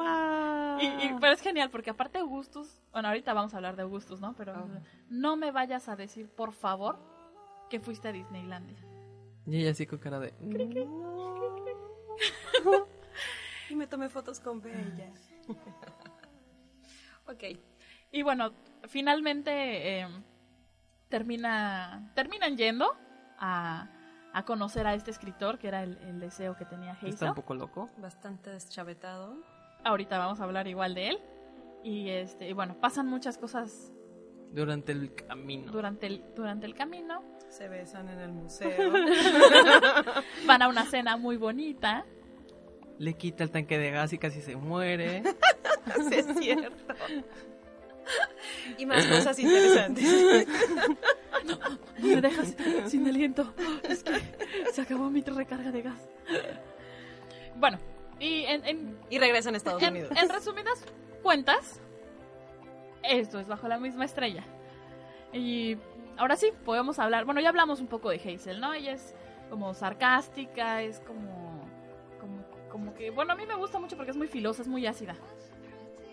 [0.81, 4.20] Y, y- pero es genial porque aparte Augustus, bueno, ahorita vamos a hablar de Augustus,
[4.20, 4.35] ¿no?
[4.37, 4.66] Pero Ah.
[5.11, 6.98] no me vayas a decir, por favor,
[7.70, 8.78] que fuiste a Disneylandia.
[9.46, 10.35] Y ella así con cara de...
[13.70, 15.12] Y me tomé fotos con Bella.
[17.26, 17.44] ok.
[18.11, 18.52] Y bueno,
[18.88, 20.09] finalmente eh,
[21.11, 22.96] termina, terminan yendo
[23.38, 23.88] a,
[24.33, 27.28] a conocer a este escritor, que era el, el deseo que tenía Está Hazel.
[27.28, 27.90] un poco loco.
[27.98, 29.37] Bastante deschavetado.
[29.85, 31.18] Ahorita vamos a hablar igual de él.
[31.85, 33.92] Y, este, y bueno, pasan muchas cosas
[34.53, 35.71] Durante el camino.
[35.73, 37.23] durante el, durante el camino.
[37.51, 38.93] Se besan en el museo.
[40.47, 42.05] Van a una cena muy bonita.
[42.99, 45.23] Le quita el tanque de gas y casi se muere.
[46.11, 46.95] Sí, es cierto.
[48.77, 50.47] Y más cosas interesantes.
[52.03, 52.55] Me dejas
[52.87, 53.55] sin aliento.
[53.85, 54.13] Es que
[54.73, 56.09] se acabó mi recarga de gas.
[57.57, 57.79] Bueno,
[58.21, 60.13] y en, en, Y regresan a Estados en- Unidos.
[60.15, 60.85] en resumidas
[61.23, 61.81] cuentas,
[63.03, 64.45] esto es bajo la misma estrella.
[65.33, 65.77] Y
[66.17, 67.25] ahora sí, podemos hablar.
[67.25, 68.73] Bueno, ya hablamos un poco de Hazel, ¿no?
[68.73, 69.15] Ella es
[69.51, 71.67] como sarcástica, es como.
[72.21, 73.11] Como, como que.
[73.11, 75.17] Bueno, a mí me gusta mucho porque es muy filosa, es muy ácida.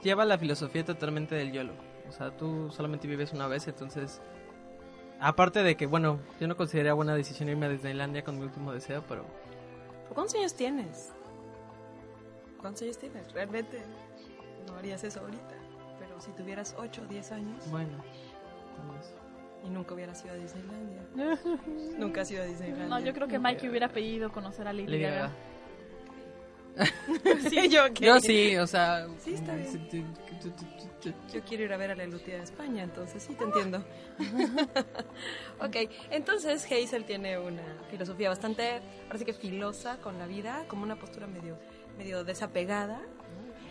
[0.02, 1.74] Lleva la filosofía totalmente del YOLO.
[2.08, 4.22] O sea, tú solamente vives una vez, entonces...
[5.20, 8.74] Aparte de que, bueno, yo no consideraría buena decisión irme a Disneylandia con mi último
[8.74, 9.26] deseo, pero...
[10.14, 11.14] ¿Cuántos años tienes?
[12.60, 13.32] ¿Cuántos años tienes?
[13.32, 13.82] Realmente
[14.68, 15.55] no harías eso ahorita.
[16.16, 17.98] Pero si tuvieras 8 o 10 años Bueno.
[18.88, 19.14] pues,
[19.66, 21.02] y nunca hubieras ido a Disneylandia.
[21.98, 22.88] nunca has ido a Disneylandia.
[22.88, 25.32] No, yo creo que Mikey hubiera pedido conocer a Lady, Lady Gaga.
[27.50, 27.88] Sí, yo.
[27.88, 29.08] Yo sí, o sea...
[29.18, 30.06] Sí, está bien.
[31.34, 33.84] Yo quiero ir a ver a la Lutia de España, entonces sí te entiendo.
[35.60, 35.76] ok,
[36.12, 41.28] entonces Hazel tiene una filosofía bastante, parece que filosa con la vida, como una postura
[41.28, 41.58] medio,
[41.98, 43.02] medio desapegada.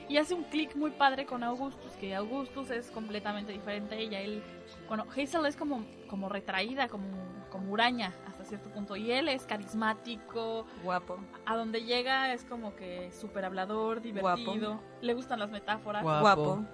[0.09, 4.21] Y hace un clic muy padre con Augustus, que Augustus es completamente diferente a ella.
[4.21, 4.43] Él,
[4.87, 7.07] bueno, Hazel es como, como retraída, como,
[7.51, 8.97] como huraña hasta cierto punto.
[8.97, 11.19] Y él es carismático, Guapo.
[11.47, 14.81] a donde llega es como que súper hablador, divertido.
[15.01, 16.03] Le gustan las metáforas.
[16.03, 16.21] Guapo.
[16.21, 16.65] Guapo.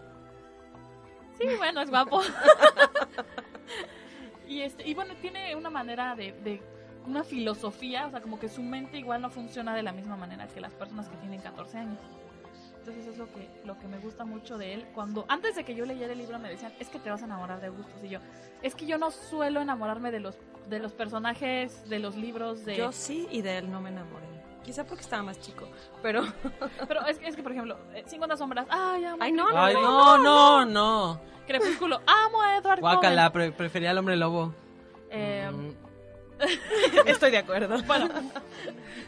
[1.38, 2.20] Sí, bueno, es guapo.
[4.48, 6.62] y, este, y bueno, tiene una manera de, de-
[7.06, 10.46] una filosofía, o sea, como que su mente igual no funciona de la misma manera
[10.48, 11.98] que las personas que tienen 14 años.
[12.80, 14.86] Entonces es lo que, lo que me gusta mucho de él.
[14.94, 17.26] Cuando, antes de que yo leyera el libro me decían, es que te vas a
[17.26, 18.02] enamorar de Augustus.
[18.02, 18.18] Y yo,
[18.62, 20.36] es que yo no suelo enamorarme de los,
[20.68, 22.76] de los personajes, de los libros, de...
[22.76, 24.26] Yo sí y de él no me enamoré.
[24.64, 25.68] Quizá porque estaba más chico,
[26.02, 26.22] pero...
[26.88, 29.64] Pero es, que- es que, por ejemplo, eh, 50 sombras, ay, amo Ay, no, Crepúsculo.
[29.66, 31.20] Ay, no, no, no.
[31.46, 34.54] Crepúsculo, amo a Edward Guácala, pre- prefería al hombre lobo.
[35.10, 35.89] Eh, Mm,
[37.06, 37.82] Estoy de acuerdo.
[37.84, 38.08] Bueno,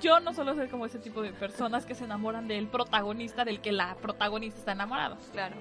[0.00, 3.60] yo no suelo ser como ese tipo de personas que se enamoran del protagonista del
[3.60, 5.16] que la protagonista está enamorado.
[5.32, 5.56] Claro.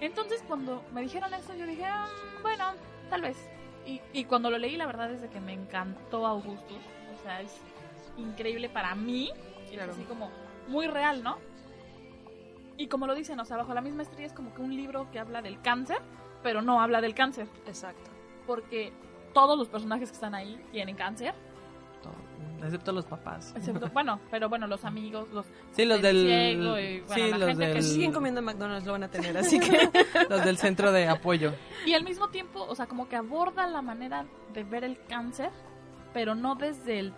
[0.00, 2.06] Entonces, cuando me dijeron eso, yo dije, "Ah,
[2.42, 2.72] bueno,
[3.08, 3.36] tal vez.
[3.86, 6.78] Y, y cuando lo leí, la verdad es de que me encantó Augustus.
[7.18, 7.52] O sea, es
[8.16, 9.30] increíble para mí.
[9.64, 9.92] Es Claro.
[9.92, 10.30] así como
[10.68, 11.38] muy real, ¿no?
[12.76, 15.08] Y como lo dicen, o sea, bajo la misma estrella es como que un libro
[15.12, 15.98] que habla del cáncer,
[16.42, 17.46] pero no habla del cáncer.
[17.66, 18.10] Exacto.
[18.46, 18.92] Porque
[19.32, 21.34] todos los personajes que están ahí tienen cáncer.
[22.02, 22.14] todo,
[22.64, 23.52] excepto los papás.
[23.56, 27.38] Excepto, bueno, pero bueno, los amigos, los Sí, los del ciego y, bueno, sí, la
[27.38, 27.82] los gente que del...
[27.82, 29.90] Si siguen comiendo McDonald's lo van a tener, así que...
[30.28, 31.52] Los del centro de apoyo.
[31.86, 35.50] Y al mismo tiempo, o sea, como que aborda la manera de ver el cáncer,
[36.12, 37.12] pero no desde el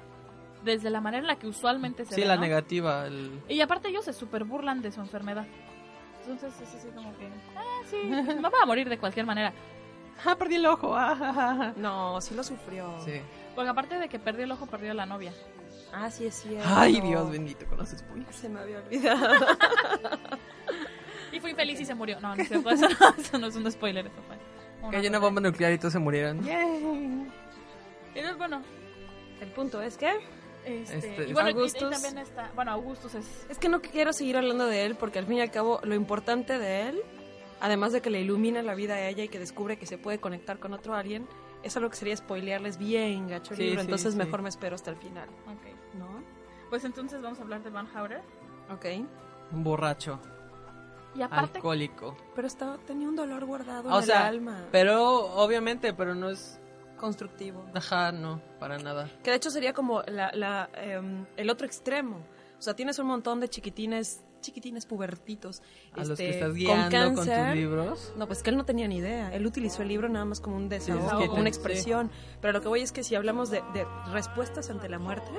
[0.65, 2.41] desde la manera en la que usualmente se Sí, ve, la ¿no?
[2.41, 3.07] negativa.
[3.07, 3.39] El...
[3.49, 5.47] Y aparte ellos se super burlan de su enfermedad.
[6.23, 9.53] Entonces es así como que, ah, sí, me voy a morir de cualquier manera.
[10.27, 10.97] Ah, perdí el ojo.
[10.97, 11.73] ah, ah, ah.
[11.77, 12.95] No, sí lo sufrió.
[13.05, 13.21] Sí.
[13.55, 15.33] Porque aparte de que perdió el ojo, perdió la novia.
[15.93, 16.69] Ah, sí es cierto.
[16.75, 18.35] Ay, Dios bendito con los spoilers.
[18.37, 19.47] Se me había olvidado.
[21.33, 22.21] Y fue infeliz y se murió.
[22.21, 24.07] No, no es cierto, eso no, eso no es un spoiler.
[24.07, 24.37] Eso fue
[24.83, 26.39] una Cayó una bomba nuclear y todos se murieron.
[26.49, 28.63] Entonces, bueno,
[29.41, 30.13] El punto es que...
[30.65, 31.91] este, Este, y bueno, y- y, Augustus.
[31.91, 35.27] también está, bueno, Augustus es Es que no quiero seguir hablando de él porque al
[35.27, 37.03] fin y al cabo lo importante de él,
[37.65, 40.19] además de que le ilumina la vida a ella y que descubre que se puede
[40.21, 41.27] conectar con otro alguien,
[41.63, 44.19] es algo que sería spoilearles bien gacho el Sí, libro, sí, entonces sí.
[44.19, 45.95] mejor me espero hasta el final, Ok.
[45.99, 46.23] ¿no?
[46.69, 48.21] Pues entonces vamos a hablar de Van Houter.
[48.71, 48.85] Ok.
[49.53, 50.21] Un borracho,
[51.15, 52.17] Y aparte, alcohólico.
[52.35, 54.67] Pero estaba, tenía un dolor guardado O en sea, el alma.
[54.73, 55.03] Pero,
[55.37, 56.61] obviamente, pero no es...
[56.99, 57.65] Constructivo.
[57.75, 59.11] Ajá, no, para nada.
[59.23, 62.17] Que de hecho sería como la, la, em, el otro extremo.
[62.59, 65.63] O sea, tienes un montón de chiquitines, chiquitines pubertitos.
[65.95, 67.47] A los que este, estás guiando con, cáncer.
[67.49, 68.13] tus libros.
[68.17, 69.35] No, pues que él no tenía ni idea.
[69.35, 72.11] Él utilizó el libro nada más como un desahogo, es que como una expresión.
[72.41, 75.31] Pero lo que voy es que si hablamos de, de respuestas ante la muerte,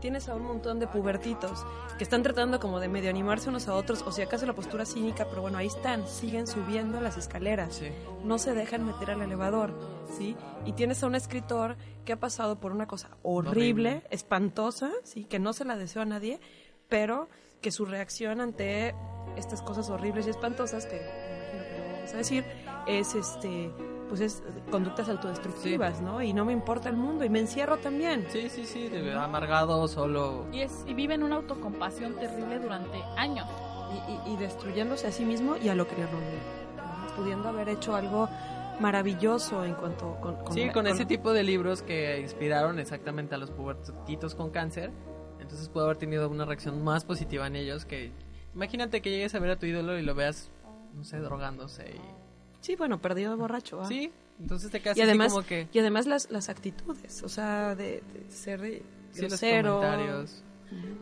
[0.00, 1.64] tienes a un montón de pubertitos
[1.98, 4.86] que están tratando como de medio animarse unos a otros, o si acaso la postura
[4.86, 7.88] cínica, pero bueno, ahí están, siguen subiendo las escaleras Sí.
[8.24, 9.74] no se dejan meter al elevador,
[10.16, 10.36] ¿sí?
[10.64, 13.50] Y tienes a un escritor que ha pasado por una cosa horrible,
[13.90, 14.02] Horrible.
[14.10, 15.24] espantosa, ¿sí?
[15.24, 16.40] Que no se la deseo a nadie,
[16.88, 17.28] pero
[17.60, 18.94] que su reacción ante
[19.36, 22.44] estas cosas horribles y espantosas, que me imagino que lo vamos a decir,
[22.86, 23.70] es este
[24.08, 24.42] pues es
[24.72, 26.20] conductas autodestructivas, ¿no?
[26.20, 28.26] Y no me importa el mundo y me encierro también.
[28.30, 30.46] Sí, sí, sí, de- amargado, solo.
[30.50, 33.46] Y, es, y viven una autocompasión terrible durante años.
[34.26, 36.40] y, y- y destruyéndose a sí mismo y a lo que le rodea,
[36.76, 37.16] ¿no?
[37.16, 38.28] pudiendo haber hecho algo
[38.80, 43.34] maravilloso en cuanto con, con Sí, la- con ese tipo de libros que inspiraron exactamente
[43.34, 44.90] a los pubertitos con cáncer.
[45.50, 48.12] Entonces pudo haber tenido una reacción más positiva en ellos que...
[48.54, 50.48] Imagínate que llegues a ver a tu ídolo y lo veas,
[50.94, 52.00] no sé, drogándose y...
[52.60, 53.80] Sí, bueno, perdido de borracho.
[53.80, 53.86] ¿ah?
[53.86, 55.66] Sí, entonces te quedas y así además, como que...
[55.72, 58.60] y además las, las actitudes, o sea, de, de ser
[59.12, 60.44] Sí, los comentarios.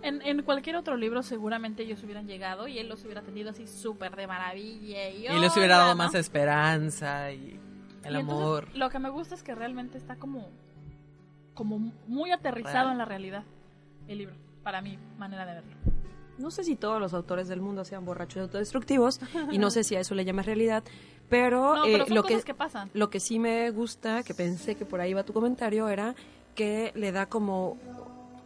[0.02, 3.66] En, en cualquier otro libro seguramente ellos hubieran llegado y él los hubiera tenido así
[3.66, 5.10] súper de maravilla.
[5.10, 5.96] Y, Y les hubiera dado ¿no?
[5.96, 7.60] más esperanza y
[8.04, 8.68] el Y entonces, amor.
[8.74, 10.48] lo que me gusta es que realmente está como,
[11.52, 12.92] como muy aterrizado Real.
[12.92, 13.44] en la realidad
[14.08, 15.70] el libro, para mi manera de verlo.
[16.38, 19.82] No sé si todos los autores del mundo sean borrachos y autodestructivos, y no sé
[19.84, 20.84] si a eso le llamas realidad,
[21.28, 22.90] pero, No, eh, pero lo, que, que pasan.
[22.94, 26.14] lo que sí me gusta, que pensé que por ahí va tu comentario, era
[26.54, 27.76] que le da como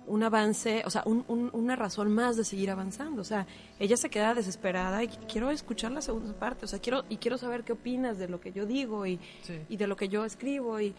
[0.07, 3.22] un avance, o sea, un- un- una razón más de seguir avanzando.
[3.22, 3.46] O sea,
[3.79, 7.38] ella se queda desesperada y quiero escuchar la segunda parte, o sea, quiero y quiero
[7.38, 9.61] saber qué opinas de lo que yo digo y, Sí.
[9.68, 10.94] y de lo que yo escribo y,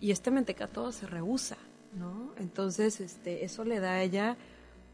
[0.00, 1.58] y este mentecato se rehúsa,
[1.92, 2.32] ¿no?
[2.38, 4.36] Entonces, este, eso le da a ella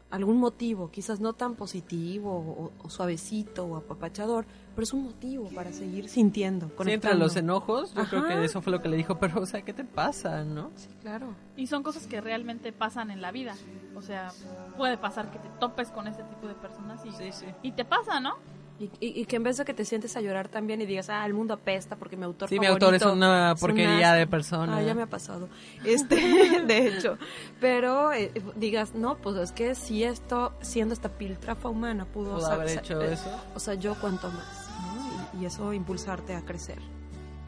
[0.09, 5.49] algún motivo, quizás no tan positivo o, o suavecito o apapachador, pero es un motivo
[5.53, 8.95] para seguir sintiendo, Sí, entre los enojos, yo creo que eso fue lo que le
[8.95, 10.71] dijo, pero, o sea, ¿qué te pasa, no?
[10.75, 11.35] Sí, claro.
[11.57, 13.55] Y son cosas que realmente pasan en la vida.
[13.95, 14.31] O sea,
[14.77, 17.45] puede pasar que te topes con ese tipo de personas y, Sí, sí.
[17.61, 18.35] y te pasa, ¿no?
[18.79, 21.09] Y, y- y que en vez de que te sientes a llorar también y digas,
[21.09, 24.19] ah, el mundo apesta porque mi autor Sí, mi autor es una un porquería asco".
[24.19, 24.77] de persona.
[24.77, 25.49] Ah, ya me ha pasado.
[25.83, 26.15] Este,
[26.67, 27.17] de hecho.
[27.59, 32.69] Pero eh, digas, no, pues es que si esto, siendo esta piltrafa humana, pudo, haber
[32.77, 33.31] hecho eh, eso.
[33.55, 35.39] O sea, yo cuanto más, ¿no?
[35.39, 36.77] Y, y eso impulsarte a crecer.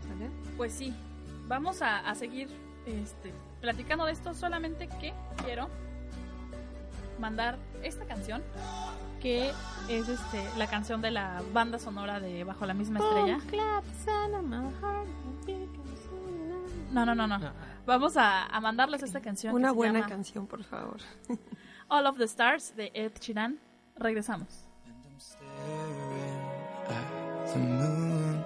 [0.08, 0.32] ¿Sale?
[0.58, 0.96] Pues sí,
[1.48, 2.50] vamos a, a seguir
[2.88, 5.13] este, platicando de esto, solamente que
[5.46, 5.70] quiero
[7.20, 8.42] mandar esta canción,
[9.20, 9.52] que
[9.90, 13.40] es este la canción de la banda sonora de Bajo la misma estrella.
[16.92, 17.38] No, no, no, no.
[17.38, 17.52] No.
[17.86, 19.52] Vamos a, a mandarles esta canción.
[19.52, 20.98] que Una se buena llama canción, por favor.
[21.88, 23.60] All of the Stars de Ed Sheeran.
[23.98, 24.66] Regresamos.
[26.90, 28.44] at the moon.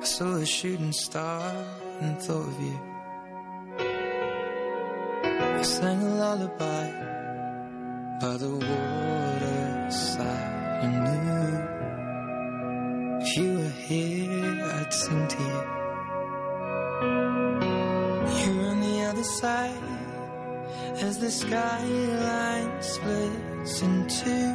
[0.00, 1.42] I saw a shooting star
[2.00, 2.78] and thought of you.
[5.58, 7.09] I sang a lullaby
[8.20, 10.12] by the waterside.
[10.82, 11.48] You knew
[13.22, 15.62] if you were here, I'd sing to you.
[18.38, 19.84] You're on the other side
[21.00, 24.52] as the skyline splits in two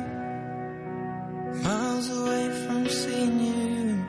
[1.63, 4.05] miles away from seeing you.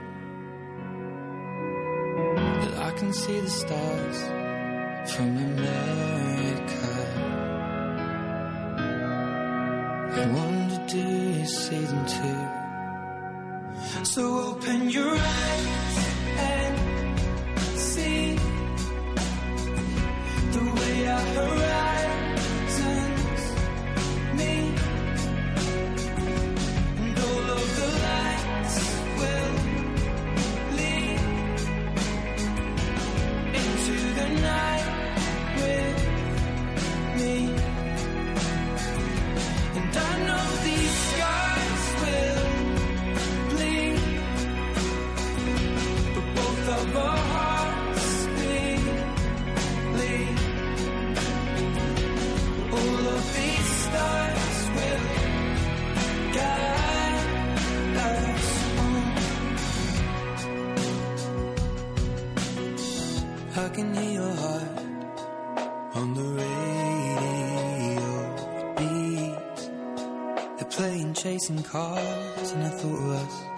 [2.61, 4.45] But I can see the stars
[14.16, 16.06] So open your eyes
[70.76, 73.56] playing chasing cars, and I thought of us.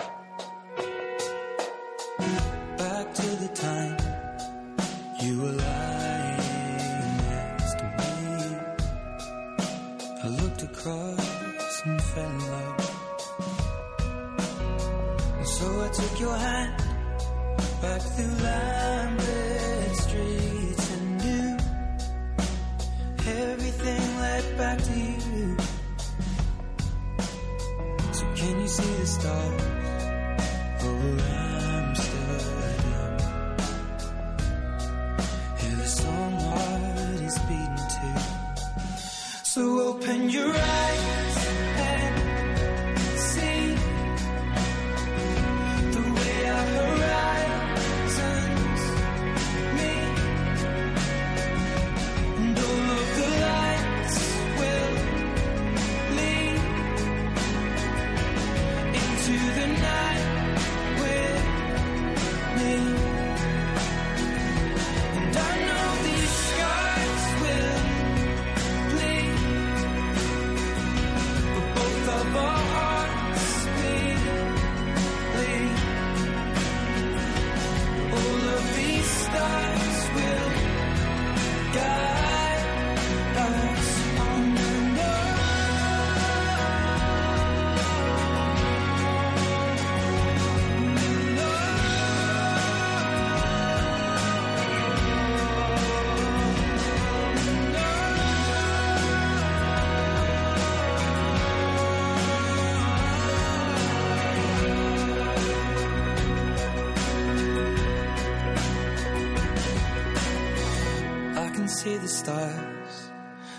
[111.79, 113.13] See the stars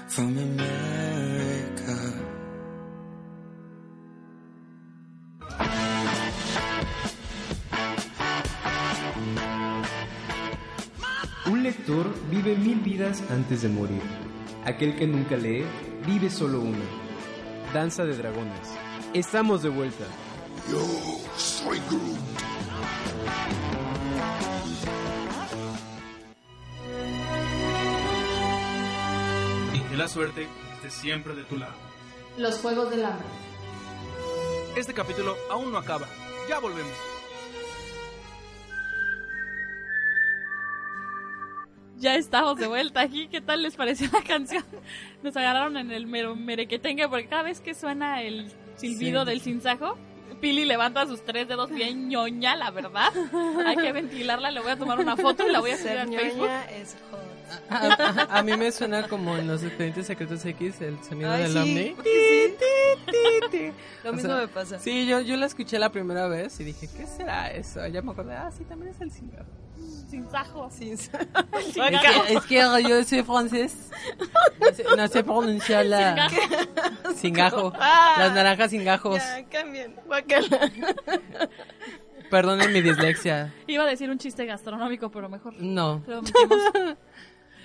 [0.09, 1.95] from America.
[11.45, 14.01] Un lector vive mil vidas antes de morir.
[14.65, 15.63] Aquel que nunca lee,
[16.05, 16.85] vive solo una.
[17.73, 18.75] Danza de dragones.
[19.13, 20.03] Estamos de vuelta.
[20.69, 20.81] Yo
[21.37, 23.68] soy Groot.
[29.99, 31.73] La suerte esté siempre de tu lado.
[32.37, 33.27] Los Juegos del Hambre.
[34.77, 36.07] Este capítulo aún no acaba.
[36.47, 36.93] Ya volvemos.
[41.97, 43.27] Ya estamos de vuelta aquí.
[43.27, 44.63] ¿Qué tal les pareció la canción?
[45.21, 49.29] Nos agarraron en el mero merequetengue porque cada vez que suena el silbido Sí.
[49.29, 49.97] del cinzajo,
[50.39, 53.11] Pili levanta sus tres dedos bien ñoña, la verdad.
[53.65, 55.99] Hay que ventilarla, le voy a tomar una foto y la voy a subir Ser
[55.99, 56.45] a Facebook.
[56.47, 57.38] ñoña es hot.
[57.69, 57.75] A,
[58.35, 61.51] a- a mí me suena como en los expedientes secretos X el sonido Ay, del
[61.53, 61.95] sí, ovni.
[62.03, 63.71] sí.
[64.03, 64.79] Lo O mismo sea, me pasa.
[64.79, 67.85] Sí, yo, yo la escuché la primera vez y dije, ¿qué será eso?
[67.87, 69.45] Ya me acordé, ah, sí, también es el cigarro.
[70.71, 71.09] Sí, sí.
[71.57, 72.55] Es que, es que
[72.87, 73.89] yo soy francés.
[74.59, 76.29] No sé, no sé pronunciar la...
[77.15, 77.71] Sin gajo.
[77.79, 78.15] Ah.
[78.17, 79.17] Las naranjas sin gajos.
[79.17, 79.95] Ya, cambien.
[82.29, 83.53] Perdonen mi dislexia.
[83.67, 85.53] Iba a decir un chiste gastronómico, pero mejor.
[85.57, 86.03] No.
[86.07, 86.59] Lo omitimos.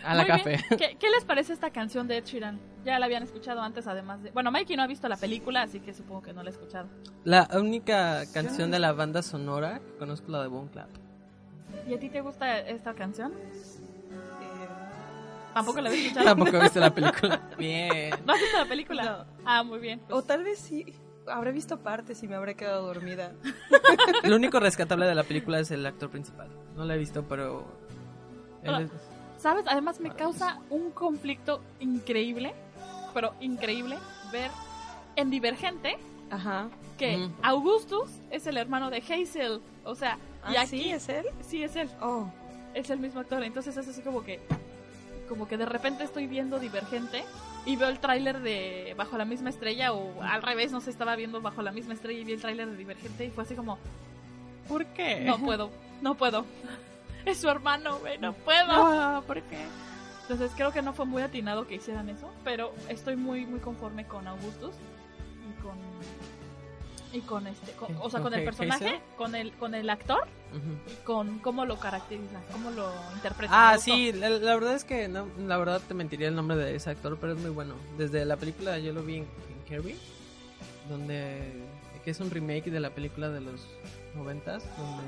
[0.04, 0.50] A la Muy café.
[0.50, 0.62] bien.
[0.78, 2.60] ¿Qué, qué les parece esta canción de Ed Sheeran?
[2.84, 4.30] Ya la habían escuchado antes, además de...
[4.32, 6.88] Bueno, Mikey no ha visto la película, así que supongo que no la ha escuchado.
[7.24, 10.88] La única canción de la banda sonora que conozco la de Bone Clap.
[11.88, 13.32] ¿Y a ti te gusta esta canción?
[13.32, 14.68] Eh,
[15.54, 16.26] Tampoco la había escuchado.
[16.26, 17.40] Tampoco he visto la película.
[17.58, 18.10] Bien.
[18.26, 19.02] ¿No has visto la película?
[19.04, 19.24] No.
[19.46, 20.00] Ah, muy bien.
[20.10, 20.94] O tal vez sí.
[21.26, 23.32] Habré visto partes y me habré quedado dormida.
[24.24, 26.48] Lo único rescatable de la película es el actor principal.
[26.76, 27.64] No la he visto, pero...
[28.62, 28.90] él es-
[29.44, 29.66] ¿Sabes?
[29.68, 32.54] Además me causa un conflicto increíble,
[33.12, 33.98] pero increíble,
[34.32, 34.50] ver
[35.16, 35.98] en Divergente
[36.30, 36.70] Ajá.
[36.96, 37.32] que Mm.
[37.42, 39.60] Augustus es el hermano de Hazel.
[39.84, 40.16] O sea,
[40.50, 40.90] y ¿Ah, aquí sí?
[40.92, 41.26] ¿Es él?
[41.42, 41.90] sí es él.
[42.00, 42.24] Oh.
[42.72, 43.44] Es el mismo actor.
[43.44, 44.40] Entonces es así como que
[45.28, 47.22] como que de repente estoy viendo Divergente
[47.66, 51.16] y veo el tráiler de Bajo la misma estrella o al revés, no sé, estaba
[51.16, 53.76] viendo Bajo la misma estrella y vi el tráiler de Divergente y fue así como,
[54.68, 55.20] ¿Por qué?
[55.20, 55.68] no puedo,
[56.00, 56.46] no puedo.
[57.30, 59.22] Es su hermano, güey, no puedo.
[59.26, 59.64] ¿Por qué?
[60.22, 64.06] Entonces creo que no fue muy atinado que hicieran eso, pero estoy muy muy conforme
[64.06, 64.74] con Augustus
[65.48, 65.74] y con
[67.12, 69.00] y con este, con- o sea, ¿Con con el personaje, Hazel?
[69.16, 70.26] con el con el actor
[70.86, 73.72] y con cómo lo caracteriza, cómo lo interpreta.
[73.72, 76.74] Ah, sí, la, la verdad es que no, la verdad te mentiría el nombre de
[76.76, 77.74] ese actor, pero es muy bueno.
[77.98, 79.96] Desde la película yo lo vi en, en Carrie,
[80.88, 81.52] donde
[82.04, 83.60] que es un remake de la película de los
[84.14, 85.02] noventas, donde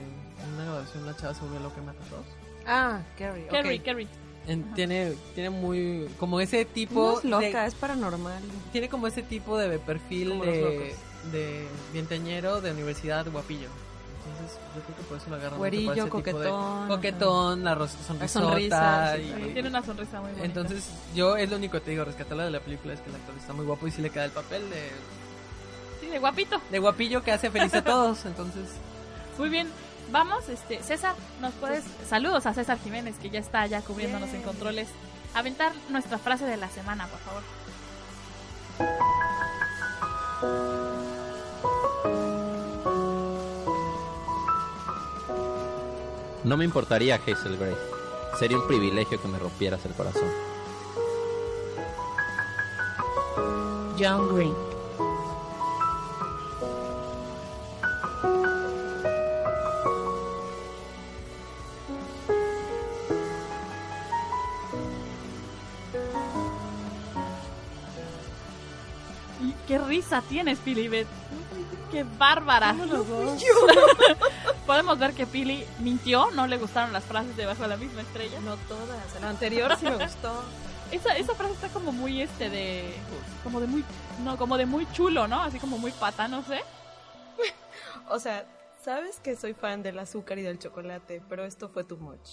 [0.45, 2.27] en una grabación la chava se volvió loca y mata a todos.
[2.67, 3.47] Ah, Carrie.
[3.47, 3.85] Carrie, ok.
[3.85, 4.09] Carrie.
[4.49, 8.43] En- tiene tiene muy como ese No tipo es loca, de- es paranormal.
[8.73, 10.95] tiene como ese tipo de perfil de,
[11.33, 13.69] de vienteñero de universidad guapillo.
[14.29, 15.59] Entonces, yo creo que por eso lo agarran.
[15.59, 18.47] mucho por Güerillo, ese tipo de- coquetón, coquetón, la ros- sonrisota.
[18.49, 20.47] sonrisa, sí, y- Sí, Tiene una sonrisa muy bonita.
[20.47, 23.17] Entonces, yo es lo único que te digo, rescatarla de la película es que el
[23.17, 24.91] actor está muy guapo y sí le queda el papel de,
[26.01, 26.61] sí, de guapito.
[26.71, 28.25] de guapillo que hace feliz a todos.
[28.27, 28.65] Entonces,
[29.39, 29.69] Muy bien,
[30.11, 34.43] vamos, este, César, nos puedes, saludos a César Jiménez, que ya está allá cubriéndonos en
[34.43, 34.89] controles,
[35.35, 37.43] aventar nuestra frase de la semana, por favor.
[46.45, 47.77] No me importaría, Hazel Grace.
[48.39, 50.29] Sería un privilegio que me rompieras el corazón.
[53.99, 54.76] John Green.
[70.07, 71.07] Risa tienes, Pili, ve-
[71.91, 72.75] Qué bárbara.
[74.67, 78.41] Podemos ver que Pili mintió, no le gustaron las frases de Bajo la misma estrella.
[78.41, 80.43] No todas, la anterior sí me gustó.
[80.91, 82.95] Esa, esa frase está como muy este de
[83.43, 83.85] como de muy
[84.23, 85.41] no, como de muy chulo, ¿no?
[85.43, 86.61] Así como muy pata, no sé.
[88.09, 88.45] O sea,
[88.85, 92.29] sabes que soy fan del azúcar y del chocolate, pero esto fue too much.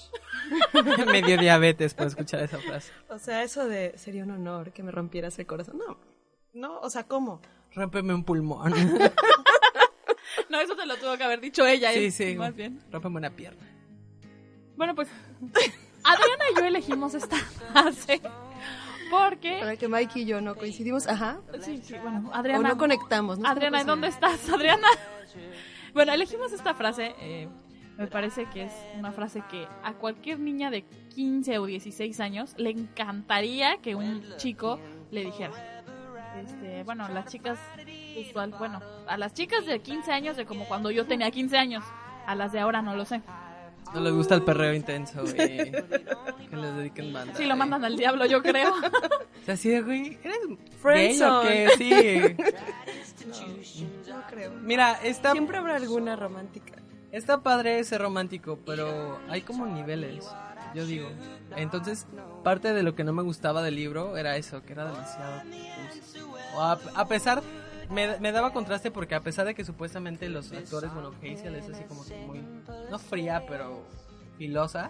[1.11, 2.91] Me dio diabetes por escuchar esa frase.
[3.09, 5.79] O sea, eso de sería un honor que me rompieras el corazón.
[5.79, 5.97] No,
[6.53, 7.41] no, o sea, ¿cómo?
[7.75, 8.73] Rómpeme un pulmón.
[10.49, 12.11] No, eso te lo tuvo que haber dicho ella, sí, ¿eh?
[12.11, 12.35] sí.
[12.35, 12.79] más bien.
[12.91, 13.63] Rómpeme una pierna.
[14.75, 15.07] Bueno, pues
[16.03, 18.21] Adriana y yo elegimos esta frase
[19.09, 21.39] porque Para que Mike y yo no coincidimos, ajá.
[21.61, 22.69] Sí, sí, bueno, O Adriana.
[22.69, 23.39] no conectamos.
[23.39, 24.87] no Adriana, ¿en dónde estás, Adriana?
[25.93, 27.13] Bueno, elegimos esta frase.
[27.19, 27.47] eh,
[27.97, 30.83] me parece que es una frase que a cualquier niña de
[31.15, 34.79] 15 o 16 años le encantaría que un chico
[35.11, 35.51] le dijera.
[36.41, 37.59] Este, bueno, las chicas
[38.19, 41.83] usual, bueno, a las chicas de 15 años de como cuando yo tenía 15 años,
[42.25, 43.21] a las de ahora no lo sé.
[43.93, 47.35] No les gusta el perreo intenso y que les dediquen banda.
[47.35, 48.73] Sí, lo mandan al diablo, yo creo.
[49.43, 50.39] O sea, así de, güey, ¿eres
[50.81, 51.67] gay o qué?
[51.77, 52.43] Sí.
[54.07, 54.51] No creo.
[54.61, 56.75] Mira, está, Siempre habrá alguna romántica.
[57.11, 60.25] está padre ser romántico, pero hay como niveles,
[60.73, 61.09] yo digo.
[61.55, 62.05] Entonces,
[62.43, 65.41] parte de lo que no me gustaba del libro era eso, que era demasiado...
[66.57, 67.41] a, a pesar...
[67.89, 71.69] Me, me daba contraste porque a pesar de que supuestamente los actores, bueno, Hazel es
[71.69, 72.41] así como muy...
[72.89, 73.83] No fría, pero
[74.37, 74.89] filosa.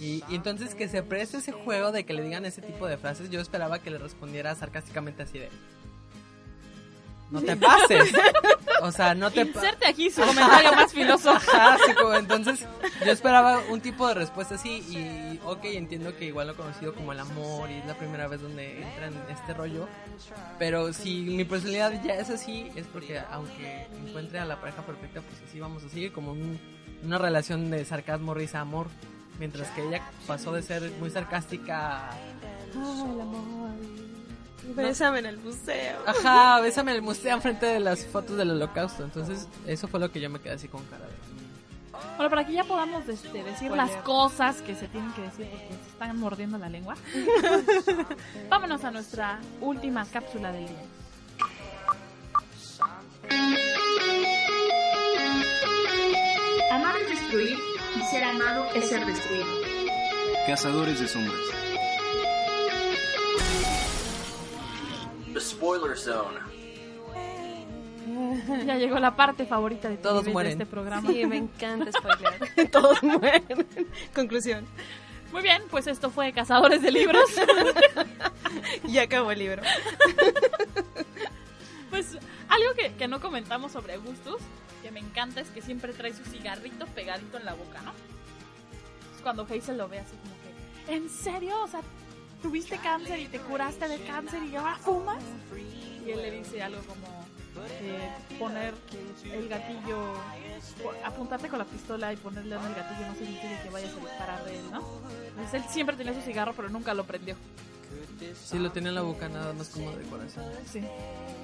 [0.00, 2.96] Y, y entonces que se preste ese juego de que le digan ese tipo de
[2.96, 5.50] frases, yo esperaba que le respondiera sarcásticamente así de...
[7.32, 8.12] No te pases.
[8.82, 9.62] O sea, no te pases.
[9.62, 12.66] Inserte aquí su comentario más sí, como entonces
[13.04, 16.94] yo esperaba un tipo de respuesta así y ok, entiendo que igual lo he conocido
[16.94, 19.88] como el amor y es la primera vez donde entra en este rollo,
[20.58, 25.20] pero si mi personalidad ya es así, es porque aunque encuentre a la pareja perfecta,
[25.22, 26.60] pues así vamos a seguir como un-
[27.04, 28.88] una relación de sarcasmo, risa, amor,
[29.38, 32.10] mientras que ella pasó de ser muy sarcástica a...
[32.12, 33.70] Ay, el amor.
[34.64, 35.98] Bésame en el museo.
[36.06, 40.10] Ajá, bésame en el museo enfrente de las fotos del holocausto, entonces eso fue lo
[40.10, 41.32] que yo me quedé así con cara de...
[42.16, 43.76] Bueno, para que ya podamos este, decir Spoiler.
[43.76, 46.94] las cosas que se tienen que decir porque se están mordiendo la lengua.
[48.48, 50.84] Vámonos a nuestra última cápsula del día.
[56.72, 57.58] Amar es destruir
[57.96, 59.46] y ser amado es ser destruido.
[60.46, 61.61] Cazadores de sombras.
[65.32, 66.38] The Spoiler Zone.
[68.66, 70.52] Ya llegó la parte favorita de Todos de mueren.
[70.52, 71.08] este programa.
[71.08, 72.34] Sí, me encanta spoilear.
[72.70, 73.66] Todos mueren.
[74.14, 74.66] Conclusión.
[75.32, 77.30] Muy bien, pues esto fue Cazadores de Libros.
[78.86, 79.62] Y acabó el libro.
[81.90, 82.18] Pues
[82.48, 84.38] algo que, que no comentamos sobre Augustus,
[84.82, 87.92] que me encanta, es que siempre trae su cigarrito pegadito en la boca, ¿no?
[89.16, 90.34] Es cuando Hazel lo ve así como
[90.86, 91.62] que, ¿en serio?
[91.62, 91.80] O sea,
[92.42, 95.22] tuviste cáncer y te curaste de cáncer y ahora fumas.
[96.04, 97.06] Y él le dice algo como
[97.80, 98.74] eh, poner
[99.32, 100.14] el gatillo,
[101.04, 104.44] apuntarte con la pistola y ponerle en el gatillo no significa que vayas a disparar
[104.44, 104.82] de él, ¿no?
[105.28, 107.36] Entonces él siempre tenía su cigarro pero nunca lo prendió.
[108.44, 110.44] Sí, lo tenía en la boca nada más como decoración.
[110.70, 110.80] Sí.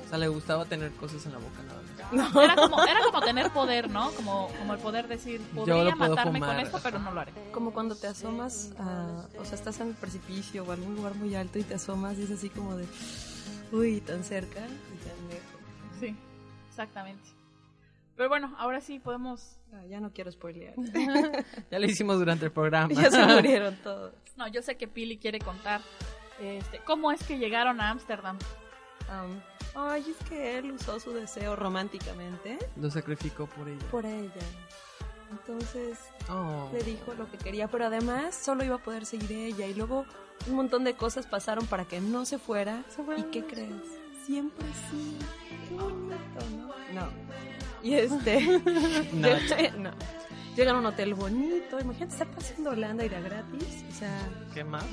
[0.08, 2.34] O sea, le gustaba tener cosas en la boca nada más.
[2.42, 4.10] Era como, era como tener poder, ¿no?
[4.12, 6.56] Como, como el poder decir, podría lo puedo matarme fumar.
[6.56, 7.32] con esto, pero no lo haré.
[7.52, 11.34] Como cuando te asomas a, o sea, estás en el precipicio o algún lugar muy
[11.34, 12.86] alto y te asomas y es así como de,
[13.70, 15.60] uy, tan cerca y tan lejos.
[16.00, 16.16] Sí,
[16.70, 17.28] exactamente.
[18.16, 19.58] Pero bueno, ahora sí podemos...
[19.74, 20.72] Ah, ya no quiero spoilear.
[21.70, 22.94] Ya lo hicimos durante el programa.
[22.94, 24.14] ya se murieron todos.
[24.38, 25.82] No, yo sé que Pili quiere contar
[26.40, 28.38] este, cómo es que llegaron a Ámsterdam.
[29.10, 29.40] Um,
[29.78, 33.86] ay, es que él usó su deseo románticamente Lo sacrificó por ella.
[33.90, 34.32] por ella.
[35.30, 35.98] Entonces
[36.30, 36.68] Oh.
[36.72, 39.66] le dijo lo que quería, pero además solo iba a poder seguir ella.
[39.66, 40.04] Y luego
[40.46, 42.82] un montón de cosas pasaron para que no se fuera.
[43.16, 43.70] ¿Y qué crees?
[44.26, 45.18] Siempre sí.
[45.68, 46.16] Qué bonito,
[46.92, 47.00] ¿no?
[47.02, 47.08] No.
[47.82, 48.40] Y este.
[49.12, 49.28] No.
[49.38, 49.90] llega- no.
[50.56, 51.78] Llegan a un hotel bonito.
[51.78, 53.84] Imagínate estar pasando Holanda y de gratis.
[53.90, 54.18] O sea.
[54.52, 54.84] ¿Qué más?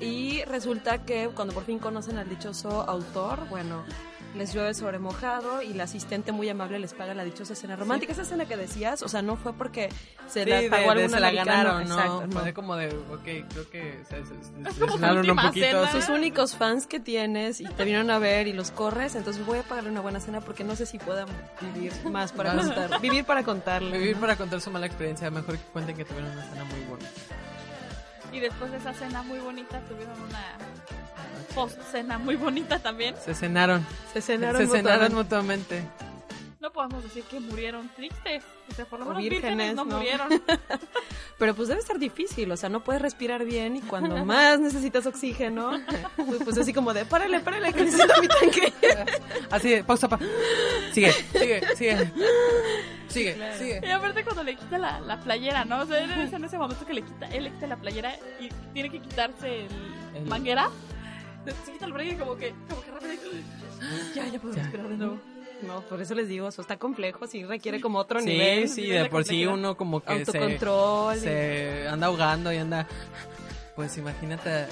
[0.00, 3.84] Y resulta que cuando por fin conocen al dichoso autor, bueno,
[4.36, 8.12] les llueve sobre mojado y la asistente muy amable les paga la dichosa escena romántica.
[8.12, 9.88] Esa escena que decías, o sea, no fue porque
[10.28, 11.94] se Sí, la de- pagó de se la ganaron, ¿no?
[11.94, 12.40] exacto, no.
[12.40, 15.66] Fue como de, ok, creo que se, se, se como su desilusionaron un poquito.
[15.66, 15.90] cena.
[15.92, 19.58] Sus únicos fans que tienes y te vinieron a ver y los corres, entonces voy
[19.58, 21.26] a pagarle una buena cena porque no sé si puedan
[21.74, 23.00] vivir más para contar.
[23.00, 23.98] Vivir para contarle.
[23.98, 24.20] Vivir ¿no?
[24.20, 27.06] para contar su mala experiencia, mejor que cuenten que tuvieron una escena muy buena.
[28.32, 30.56] Y después de esa cena muy bonita tuvieron una
[31.54, 33.14] post cena muy bonita también.
[33.24, 33.84] Se cenaron.
[34.12, 35.80] Se cenaron Se cenaron mutuamente.
[35.80, 36.08] mutuamente.
[36.60, 38.42] No podemos decir que murieron tristes.
[38.70, 39.96] O sea, por lo menos vírgenes, vírgenes no, ¿no?
[39.96, 40.28] murieron.
[41.38, 45.06] Pero pues debe estar difícil, o sea, no puedes respirar bien y cuando más necesitas
[45.06, 45.70] oxígeno,
[46.16, 48.72] pues, pues así como de, párale, párale, que necesito mi tanque.
[49.50, 50.18] Así de, pausa, pa.
[50.92, 52.12] Sigue, sigue, sigue.
[53.08, 53.58] Sigue, Claro.
[53.58, 53.80] sigue.
[53.82, 55.80] Y aparte cuando le quita la, la playera, ¿no?
[55.80, 58.14] O sea, él es en ese momento que le quita, él le quita la playera
[58.40, 59.68] y tiene que quitarse el,
[60.14, 60.70] El- manguera.
[61.64, 63.12] Se quita el break y como que, como que rápido.
[64.14, 65.18] Ya, ya puedo respirar de nuevo.
[65.66, 68.68] No, por eso les digo, eso está complejo, sí requiere como otro Sí, nivel.
[68.68, 71.16] sí, nivel de por sí uno como que se- Autocontrol.
[71.16, 72.86] y- se, anda ahogando y anda...
[73.74, 74.66] Pues imagínate,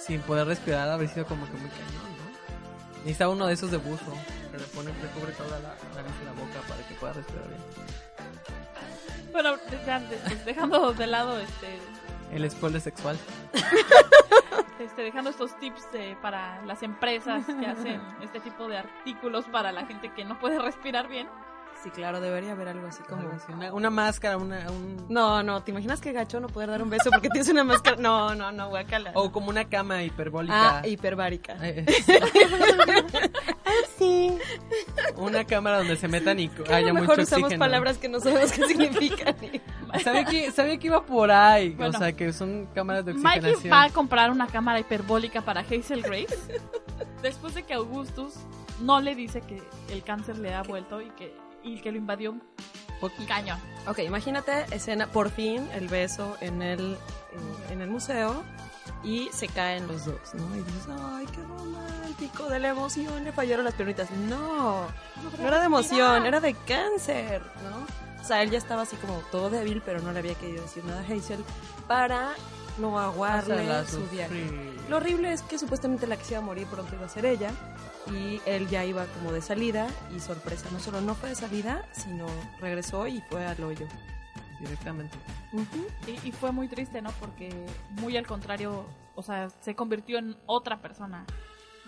[0.00, 2.98] sin poder respirar, haber sido como que muy cañón, ¿no?
[3.04, 4.12] Necesita uno de esos de buzo,
[4.56, 7.46] que le pone, le cubre toda la nariz y la boca para que pueda respirar
[7.48, 7.60] bien.
[9.32, 11.78] Bueno, de- dejando de lado este,
[12.32, 13.18] El spoiler sexual.
[14.78, 19.72] este dejando estos tips eh, para las empresas que hacen este tipo de artículos para
[19.72, 21.28] la gente que no puede respirar bien.
[21.82, 23.22] Sí, claro, debería haber algo así como...
[23.48, 25.06] Una, una máscara, una, un...
[25.08, 27.96] No, no, ¿te imaginas que gacho no poder dar un beso porque tienes una máscara?
[27.96, 29.12] No, no, no, guacala.
[29.14, 30.78] O como una cama hiperbólica.
[30.78, 31.56] Ah, hiperbárica.
[31.62, 31.84] Eh,
[33.98, 34.36] sí.
[35.16, 37.58] Una cámara donde se metan y A haya lo mucho mejor usamos oxígeno.
[37.64, 39.34] palabras que no sabemos qué significan.
[40.04, 41.70] Sabía que, sabía que iba por ahí.
[41.70, 41.94] Bueno.
[41.96, 43.72] o sea, que son cámaras de Mikey oxigenación.
[43.72, 46.36] va a comprar una cámara hiperbólica para Hazel Grace
[47.22, 48.34] después de que Augustus
[48.80, 51.34] no le dice que el cáncer le ha vuelto y que,
[51.66, 53.58] y que lo invadió un cañón.
[53.86, 58.42] Ok, imagínate escena, por fin, el beso en el, eh, en el museo
[59.02, 60.56] y se caen los dos, ¿no?
[60.56, 64.10] Y dices, ay, qué romántico, de la emoción le fallaron las piernitas.
[64.10, 64.86] No,
[65.38, 67.86] no era de emoción, era de cáncer, ¿no?
[68.20, 70.84] O sea, él ya estaba así como todo débil, pero no le había querido decir
[70.84, 71.44] nada a Hazel
[71.86, 72.32] para
[72.78, 74.72] no aguarle su viaje.
[74.88, 77.26] Lo horrible es que supuestamente la que se iba a morir pronto iba a ser
[77.26, 77.50] ella
[78.12, 81.84] y él ya iba como de salida y sorpresa, no solo no fue de salida,
[81.92, 82.26] sino
[82.60, 83.86] regresó y fue al hoyo.
[84.58, 85.16] Directamente.
[86.06, 87.10] Y, y fue muy triste, ¿no?
[87.20, 87.50] Porque
[88.00, 91.26] muy al contrario, o sea, se convirtió en otra persona.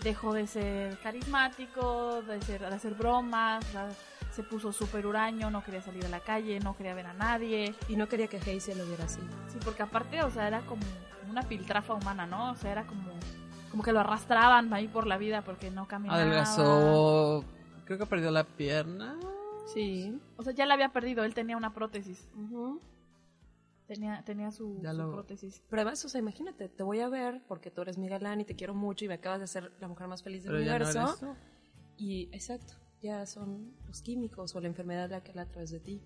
[0.03, 3.89] Dejó de ser carismático, de, ser, de hacer bromas, o sea,
[4.31, 7.73] se puso súper huraño, no quería salir a la calle, no quería ver a nadie.
[7.87, 9.19] Y no quería que Hazel lo viera así.
[9.51, 10.83] Sí, porque aparte, o sea, era como
[11.29, 12.51] una piltrafa humana, ¿no?
[12.51, 13.11] O sea, era como,
[13.71, 16.19] como que lo arrastraban ahí por la vida porque no caminaba.
[16.19, 17.43] Adelgazó.
[17.85, 19.17] Creo que perdió la pierna.
[19.73, 20.19] Sí.
[20.37, 22.27] O sea, ya la había perdido, él tenía una prótesis.
[23.87, 25.63] Tenía, tenía su, Ya su lo- prótesis.
[25.69, 28.45] Pero además, o sea, imagínate, te voy a ver porque tú eres mi galán y
[28.45, 30.77] te quiero mucho y me acabas de hacer la mujer más feliz del Pero ya
[30.79, 31.35] no universo.
[31.97, 35.79] y exacto, ya son los químicos o la enfermedad la que la a través de
[35.79, 36.01] ti.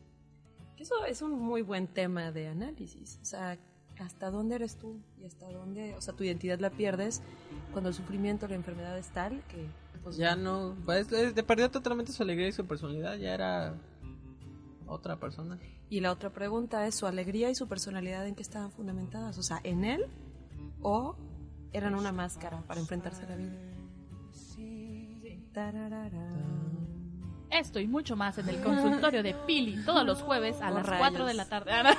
[0.77, 3.19] Que Eso es un muy buen tema de análisis.
[3.21, 3.57] O sea,
[4.05, 7.21] hasta dónde eres tú y hasta dónde, o sea, tu identidad la pierdes
[7.71, 9.67] cuando el sufrimiento, la enfermedad es tal que
[10.03, 10.75] pues Ya no.
[10.85, 13.15] Pues, eh, perdió totalmente su alegría y su personalidad.
[13.15, 13.73] Ya era
[14.85, 15.57] otra persona.
[15.89, 19.43] Y la otra pregunta es su alegría y su personalidad en qué estaban fundamentadas, o
[19.43, 20.05] sea, en él
[20.81, 21.15] o
[21.71, 23.53] eran una máscara para enfrentarse a la vida.
[27.53, 30.99] Esto y mucho más en el consultorio de Pili todos los jueves a las rayos.
[31.09, 31.71] 4 de la tarde.
[31.71, 31.93] Ah.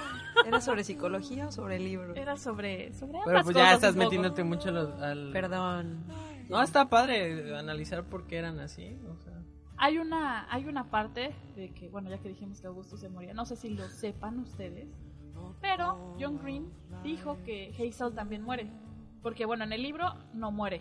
[0.44, 2.14] ¿Era sobre psicología o sobre el libro?
[2.16, 5.30] Era sobre, sobre Pero ambas pues ya cosas estás metiéndote mucho los- al.
[5.32, 6.04] Perdón.
[6.48, 8.98] No, está padre analizar por qué eran así.
[9.08, 9.32] O sea.
[9.76, 13.32] Hay una, hay una parte de que, bueno, ya que dijimos que Augusto se moría,
[13.32, 14.88] no sé si lo sepan ustedes,
[15.60, 16.68] pero John Green
[17.02, 18.70] dijo que Hazel también muere.
[19.22, 20.80] Porque, bueno, en el libro no muere.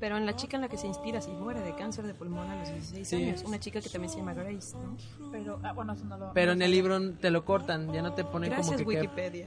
[0.00, 2.48] Pero en la chica en la que se inspira, sí muere de cáncer de pulmón
[2.50, 3.16] a los 16 Sí.
[3.16, 3.42] años.
[3.46, 4.96] Una chica que también se llama Grace, ¿no?
[5.30, 6.32] Pero, ah, bueno, eso no lo.
[6.32, 7.92] Pero no en el libro te lo cortan.
[7.92, 8.96] Ya no te ponen Gracias, como que.
[8.98, 9.46] Wikipedia.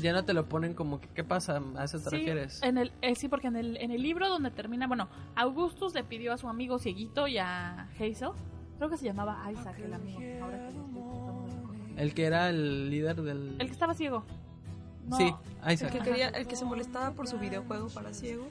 [0.00, 1.08] ya no te lo ponen como que.
[1.08, 1.60] ¿Qué pasa?
[1.76, 2.62] ¿A eso te Sí, refieres?
[2.62, 6.04] en el, eh, sí, porque en el, en el libro donde termina, bueno, Augustus le
[6.04, 8.30] pidió a su amigo cieguito y a Hazel,
[8.78, 12.00] creo que se llamaba Isaac el amigo, ahora que lo estoy tratando de recordar.
[12.00, 13.56] El que era el líder del.
[13.58, 14.24] El que estaba ciego.
[15.06, 15.16] No.
[15.18, 15.34] Sí,
[15.66, 15.92] El Isaac.
[15.92, 18.48] que, quería, el que se molestaba por su videojuego para ciegos.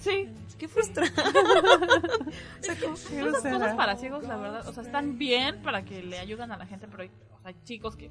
[0.00, 0.28] Sí.
[0.58, 1.20] Qué frustrante.
[1.20, 6.02] o sea, como- Esas cosas para ciegos, la verdad, o sea, están bien para que
[6.02, 8.10] le ayuden a la gente, pero hay, o sea, hay chicos que,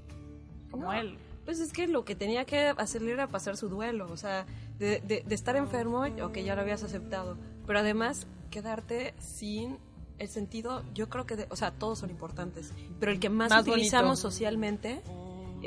[0.72, 0.94] como No.
[0.94, 4.46] él, Pues es que lo que tenía que hacerle era pasar su duelo, o sea,
[4.80, 7.38] de, de- de estar enfermo, o que ya lo habías aceptado,
[7.68, 9.78] pero además quedarte sin
[10.18, 13.52] el sentido, yo creo que, de- o sea, todos son importantes, pero el que más,
[13.52, 14.22] Más utilizamos bonito.
[14.32, 15.02] socialmente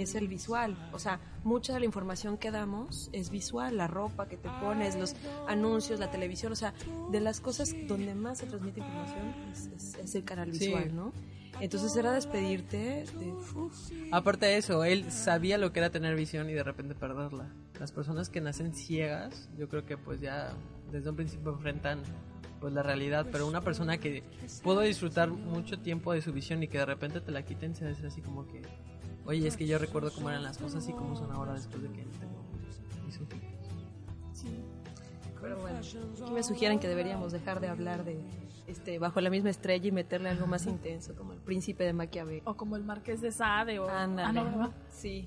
[0.03, 4.27] es el visual, o sea, mucha de la información que damos es visual, la ropa
[4.29, 5.15] que te pones, los
[5.47, 6.73] anuncios, la televisión, o sea,
[7.11, 10.67] de las cosas donde más se transmite información es, es- es el canal Sí.
[10.67, 11.13] visual, ¿no?
[11.61, 13.33] Entonces era despedirte de...
[13.33, 17.47] uf, Aparte de eso, él sabía lo que era tener visión y de repente perderla.
[17.81, 20.53] Las personas que nacen ciegas, yo creo que pues ya
[20.93, 22.01] desde un principio enfrentan
[22.61, 24.23] pues la realidad, pero una persona que
[24.63, 27.87] pudo disfrutar mucho tiempo de su visión y que de repente te la quiten, se
[27.89, 28.63] hace así como que,
[29.29, 31.89] oye, es que yo recuerdo cómo eran las cosas y cómo son ahora después de
[31.91, 32.45] que tengo
[33.07, 33.39] mis ojos.
[35.41, 38.19] Pero bueno, aquí me sugieren que deberíamos dejar de hablar de
[38.67, 42.43] este bajo la misma estrella y meterle algo más intenso, como el príncipe de Maquiavelo.
[42.45, 43.89] o como el Marqués de Sade, o...
[43.89, 44.29] Ándale.
[44.29, 44.71] Ah, no, ¿verdad?
[44.91, 45.25] Sí.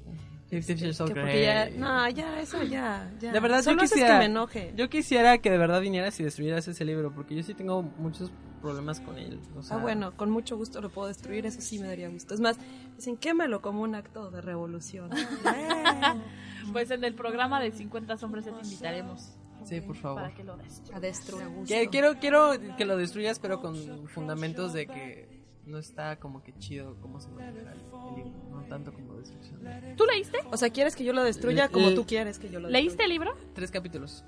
[0.50, 1.78] Fifty Shades of Grey.
[1.78, 3.32] no, ya, eso ya, ya.
[3.32, 4.74] De verdad, Solo yo quisiera, que me enoje.
[4.76, 8.32] yo quisiera que de verdad vinieras y destruyeras ese libro, porque yo sí tengo muchos
[8.62, 9.40] problemas con él.
[9.58, 12.34] O sea, ah, bueno, con mucho gusto lo puedo destruir, eso sí me daría gusto.
[12.34, 12.58] Es más,
[12.96, 15.10] dicen, quémalo como un acto de revolución.
[16.72, 19.34] Pues en el programa de 50 hombres te invitaremos.
[19.66, 20.22] Sí, por favor.
[20.22, 20.82] Para que lo des.
[20.94, 21.48] A destruir.
[21.68, 26.54] Que- quiero, quiero que lo destruyas, pero con fundamentos de que no está como que
[26.60, 29.60] chido cómo se maneja el, el libro, no tanto como destrucción.
[29.98, 30.38] ¿Tú leíste?
[30.52, 32.80] O sea, ¿quieres que yo lo destruya como El- tú quieres que yo lo destruya?
[32.84, 33.36] ¿Leíste el libro?
[33.54, 34.24] Tres capítulos.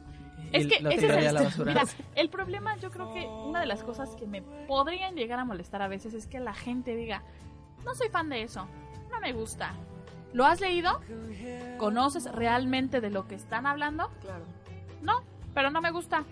[0.53, 1.73] Es que lo ese es el, a la basura.
[1.73, 1.83] Mira,
[2.15, 5.81] el problema yo creo que una de las cosas que me podrían llegar a molestar
[5.81, 7.23] a veces es que la gente diga,
[7.83, 8.67] no soy fan de eso,
[9.11, 9.73] no me gusta.
[10.33, 10.99] ¿Lo has leído?
[11.77, 14.09] ¿Conoces realmente de lo que están hablando?
[14.21, 14.45] Claro.
[15.01, 15.23] No,
[15.53, 16.23] pero no me gusta.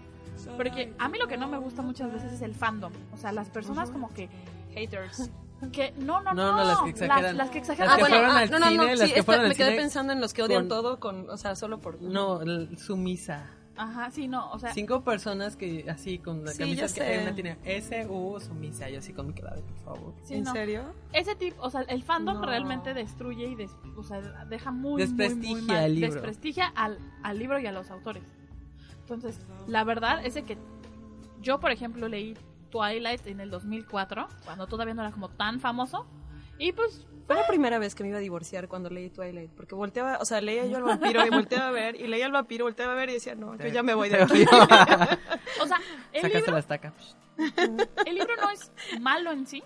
[0.57, 2.91] Porque a mí lo que no me gusta muchas veces es el fandom.
[3.13, 4.29] O sea, las personas como que
[4.73, 5.29] haters.
[5.71, 6.51] Que no, no, no.
[6.51, 7.37] No, no, las que exageran.
[7.37, 7.87] Las, que exageran.
[7.89, 9.55] Las que Ah, bueno, fueron ah, al no, no, no, cine, las sí, que me
[9.55, 12.01] quedé cine pensando en los que odian con- todo con, o sea, solo por...
[12.01, 12.39] No,
[12.77, 13.51] sumisa.
[13.81, 14.73] Ajá, sí, no, o sea...
[14.75, 17.19] Cinco personas que así con la Sí, camisa que sé.
[17.23, 18.87] una tiene S-U sumisa.
[18.89, 20.13] Yo así con mi cara, por favor.
[20.23, 20.51] sí, ¿En no.
[20.53, 20.83] serio?
[21.13, 22.45] Ese tipo, o sea, el fandom No.
[22.45, 26.11] realmente destruye y des- o sea, deja muy, Desprestigia muy, muy mal- al libro.
[26.13, 28.23] Desprestigia al, al libro y a los autores.
[28.99, 30.57] Entonces, la verdad es de que
[31.41, 32.35] yo, por ejemplo, leí
[32.69, 36.05] Twilight en el 2004, cuando todavía no era como tan famoso,
[36.59, 39.75] y pues Fue la primera vez que me iba a divorciar cuando leí Twilight, porque
[39.75, 42.65] volteaba, o sea, leía yo al vampiro y volteaba a ver, y leía al vampiro,
[42.65, 44.45] volteaba a ver y decía, no, yo ya me voy de aquí.
[45.61, 45.79] O sea,
[46.11, 46.93] el Sacaste libro, la estaca.
[48.05, 49.63] el libro no es malo en sí,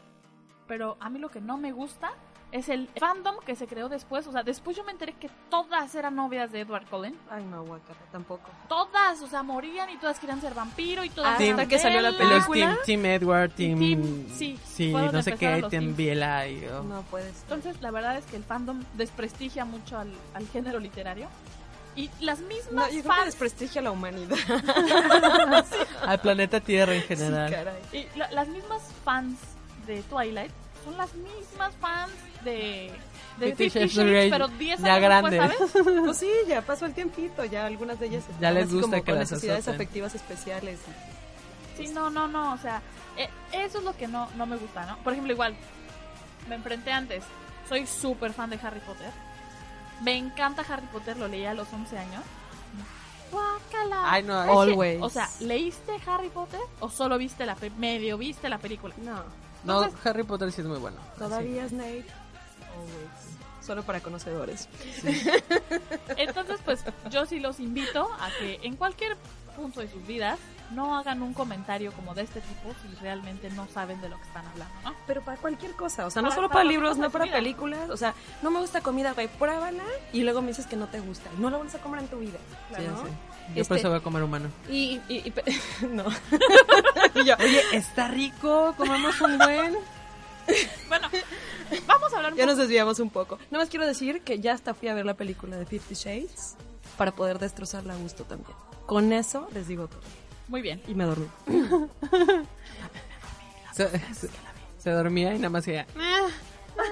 [0.67, 2.13] pero a mí lo que no me gusta
[2.57, 4.25] es el fandom que se creó después.
[4.27, 7.15] O sea, después yo me enteré que todas eran novias de Edward Cullen.
[7.29, 8.49] Ay, no, guacala, tampoco.
[8.69, 11.33] Todas, o sea, morían y todas querían ser vampiro y todas...
[11.33, 12.11] Hasta eran que salió la.
[12.11, 12.77] Los película.
[12.85, 13.79] team, team Edward, Team...
[13.79, 15.95] Team- sí, sí no sé qué, Team.
[15.95, 16.65] Biela y...
[16.67, 16.83] oh.
[16.83, 17.41] No puedes.
[17.43, 21.27] Entonces, la verdad es que el fandom desprestigia mucho al, al género literario.
[21.97, 23.25] Y las mismas No, yo creo que fans...
[23.25, 24.37] desprestigia a la humanidad.
[26.05, 27.51] Al planeta Tierra en Sí, general.
[27.51, 27.81] caray.
[27.93, 29.37] Y la- las mismas fans
[29.87, 30.51] de Twilight
[30.85, 32.11] son las mismas fans
[32.43, 32.91] de,
[33.39, 35.31] de Fifty Fifty Shades of Shades, Grey, pero 10 ya años grandes.
[35.31, 36.01] después, ¿sabes?
[36.05, 38.93] Pues sí, ya pasó el tiempito, ya algunas de ellas Ya están les gusta como
[39.03, 39.75] que con las necesidades azoten.
[39.81, 40.79] afectivas especiales.
[41.77, 42.81] Sí, no, no, no, o sea,
[43.17, 44.97] eh, eso es lo que no, no me gusta, ¿no?
[44.99, 45.55] Por ejemplo, igual,
[46.47, 47.23] me enfrenté antes,
[47.67, 49.11] soy súper fan de Harry Potter.
[50.01, 52.23] Me encanta Harry Potter, lo leí a los 11 años.
[53.31, 54.03] Guácala.
[54.11, 55.01] Ay, no, Always.
[55.01, 58.93] o sea, ¿leíste Harry Potter o solo viste la pe- medio viste la película?
[58.97, 59.23] No,
[59.65, 60.97] No, Entonces- Harry Potter sí es muy bueno.
[61.17, 62.05] todavía Snape.
[62.73, 63.35] Always.
[63.65, 64.69] Solo para conocedores.
[66.17, 69.17] Entonces, pues yo sí los invito a que en cualquier
[69.55, 70.37] punto de sus vidas
[70.71, 74.23] no hagan un comentario como de este tipo si realmente no saben de lo que
[74.23, 74.95] están hablando, ¿no?
[75.07, 78.13] Pero para cualquier cosa, o sea, no solo para libros, no para películas, o sea,
[78.41, 81.29] no me gusta comida, güey, pruébala y luego me dices que no te gusta.
[81.37, 82.39] Y no la vuelves a comer en tu vida.
[82.75, 83.03] Sí, ¿no?
[83.53, 84.49] Yo Este- por eso voy a comer humano.
[84.69, 85.33] Y, y, y
[85.87, 86.05] no.
[87.15, 89.77] Oye, está rico, comemos un buen.
[90.89, 91.09] Bueno,
[91.87, 93.37] vamos a hablar un Ya poco- nos desviamos un poco.
[93.51, 96.55] Nada más quiero decir que ya hasta fui a ver la película de Fifty Shades
[96.97, 98.55] para poder destrozarla a gusto también.
[98.85, 100.01] Con eso les digo todo.
[100.47, 100.81] Muy bien.
[100.87, 101.27] Y me dormí.
[103.73, 104.29] Se, se-
[104.77, 105.85] se dormía y nada más decía...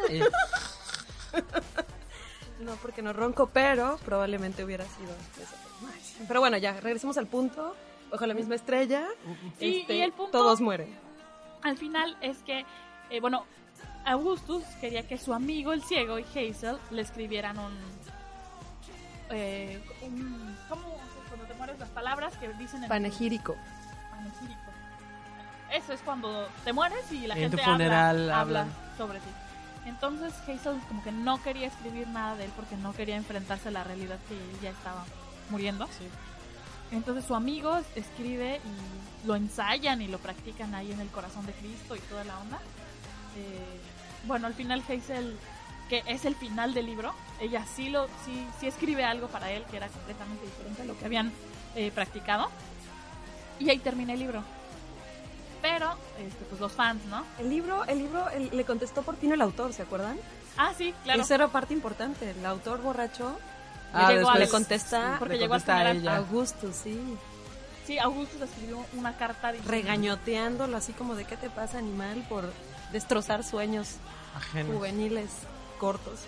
[0.10, 0.20] Y-
[2.64, 5.63] No, porque no ronco, pero probablemente hubiera sido forma.
[6.28, 7.76] Pero bueno, ya, regresemos al punto.
[8.12, 9.08] Bajo la misma estrella.
[9.60, 10.94] Y- este, y el punto- Todos mueren.
[11.64, 12.66] Al final es que,
[13.10, 13.46] eh, bueno,
[14.06, 17.74] Augustus quería que su amigo el ciego y Hazel le escribieran un
[19.32, 20.84] eh, un, ¿cómo
[21.30, 23.56] cuando te mueres las palabras que dicen en Panegírico.
[24.12, 24.60] panegírico?
[25.72, 28.76] Eso es cuando te mueres y la en gente tu funeral habla, habla hablan.
[28.98, 29.30] sobre ti.
[29.86, 33.72] Entonces Hazel como que no quería escribir nada de él porque no quería enfrentarse a
[33.72, 35.04] la realidad que ya estaba
[35.50, 35.88] muriendo.
[36.92, 38.58] Entonces su amigo es- escribe
[39.24, 42.38] y lo ensayan y lo practican ahí en el corazón de Cristo y toda la
[42.40, 42.58] onda.
[43.38, 43.80] Eh,
[44.26, 45.38] bueno, al final Hazel,
[45.90, 49.64] que es el final del libro, ella sí lo sí, sí escribe algo para él
[49.72, 51.32] que era completamente diferente a lo que habían
[51.76, 52.50] eh, practicado.
[53.60, 54.44] Y ahí termina el libro.
[55.62, 57.24] Pero, este, pues los fans, ¿no?
[57.40, 60.18] El libro, el libro el- le contestó por fin el autor, ¿se acuerdan?
[60.58, 61.22] Ah, sí, claro.
[61.22, 62.32] Esa era parte importante.
[62.32, 63.38] El autor borracho
[63.94, 66.18] Ah, le, llegó a- le contesta sí, porque le llegó contesta a.
[66.18, 67.00] Augusto, sí.
[67.86, 72.52] Sí, Augusto escribió una carta diciendo- Regañoteándolo así como de qué te pasa animal por
[72.92, 73.96] destrozar sueños
[74.36, 74.76] Ajenos.
[74.76, 75.30] juveniles
[75.80, 76.22] cortos.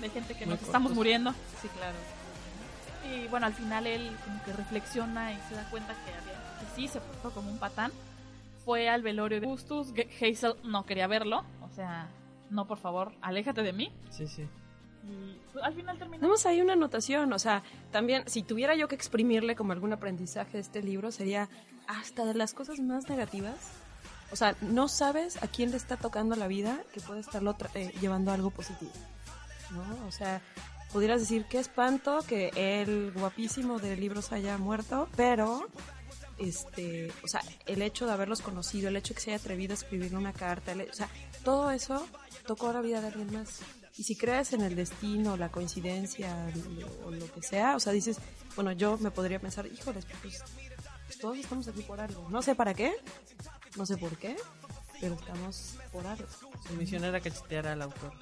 [0.00, 1.30] de gente que Muy nos estamos muriendo.
[1.62, 1.94] Sí, claro.
[3.14, 6.66] Y bueno, al final él como que reflexiona y se da cuenta que, había, que
[6.74, 7.92] sí se portó como un patán.
[8.64, 9.92] Fue al velorio de Augustus.
[10.20, 11.44] Hazel no quería verlo.
[11.62, 12.08] O sea,
[12.50, 13.92] no, por favor, aléjate de mí.
[14.10, 14.46] Sí, sí.
[15.06, 16.20] Y pues, al final terminó.
[16.20, 20.52] Tenemos ahí una anotación, o sea, también si tuviera yo que exprimirle como algún aprendizaje
[20.52, 21.48] de este libro sería
[21.86, 23.56] hasta de las cosas más negativas.
[24.32, 27.92] O sea, no sabes a quién le está tocando la vida que puede estarlo eh,
[28.00, 28.90] llevando algo positivo.
[29.70, 30.06] ¿No?
[30.06, 30.40] O sea,
[30.92, 35.66] pudieras decir qué espanto que el guapísimo del libro se haya muerto, pero
[36.38, 39.72] este, o sea, el hecho de haberlos conocido, el hecho de que se haya atrevido
[39.72, 41.08] a escribirle una carta, o sea,
[41.44, 42.06] todo eso
[42.46, 43.60] tocó la vida de alguien más.
[43.96, 47.92] Y si crees en el destino, la coincidencia lo- o lo que sea, o sea,
[47.92, 48.18] dices,
[48.56, 50.42] bueno, yo me podría pensar, híjoles, pues,
[51.06, 52.28] pues todos estamos aquí por algo.
[52.28, 52.92] No sé para qué,
[53.76, 54.36] no sé por qué,
[55.00, 56.26] pero estamos por algo.
[56.66, 58.12] Su misión era cachetear al autor.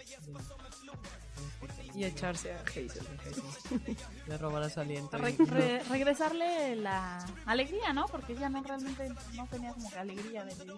[1.95, 2.91] Y echarse a Hazel.
[4.27, 5.18] Le robar su aliento.
[5.18, 8.07] Re- y- re- regresarle la alegría, ¿no?
[8.07, 10.75] Porque ella no realmente no tenía como que alegría de vivir.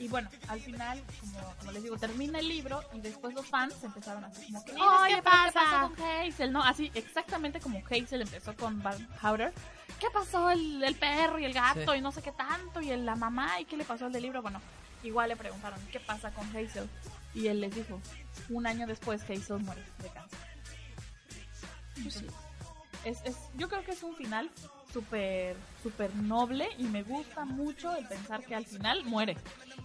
[0.00, 3.74] Y bueno, al final, como, como les digo, termina el libro y después los fans
[3.84, 6.52] empezaron así como que, oye, ¿qué pasa con Hazel?
[6.52, 9.52] No, así exactamente como Hazel empezó con Van Howder.
[10.00, 11.98] ¿Qué pasó el, el perro y el gato Sí.
[11.98, 14.22] y no sé qué tanto y el- la mamá y qué le pasó al del
[14.22, 14.40] libro?
[14.40, 14.62] Bueno,
[15.02, 16.88] igual le preguntaron, ¿qué pasa con Hazel?
[17.34, 18.00] Y él les dijo,
[18.48, 20.38] un año después Hazel muere de cáncer.
[21.96, 22.24] Entonces,
[23.04, 24.50] es, es, yo creo que es un final
[24.92, 29.36] súper, súper noble y me gusta mucho el pensar que al final muere.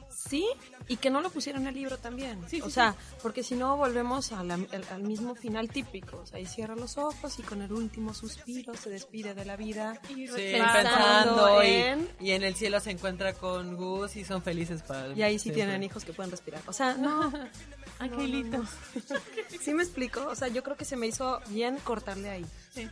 [0.09, 0.47] Sí,
[0.87, 2.39] y que no lo pusieron en el libro también.
[2.47, 3.15] Sí, o sí, sea, sí.
[3.21, 6.17] porque si no volvemos a la- al, al mismo final típico.
[6.17, 9.55] O sea, ahí cierra los ojos y con el último suspiro se despide de la
[9.57, 9.99] vida.
[10.09, 14.41] Y Sí, pensando y, en- y en el cielo se encuentra con Gus y son
[14.41, 16.61] felices para Y ahí sí tienen hijos que pueden respirar.
[16.65, 17.31] O sea, no.
[17.99, 18.67] Angelitos.
[19.61, 20.25] ¿Sí me explico?
[20.27, 22.45] O sea, yo creo que se me hizo bien cortarle ahí.
[22.73, 22.87] Sí.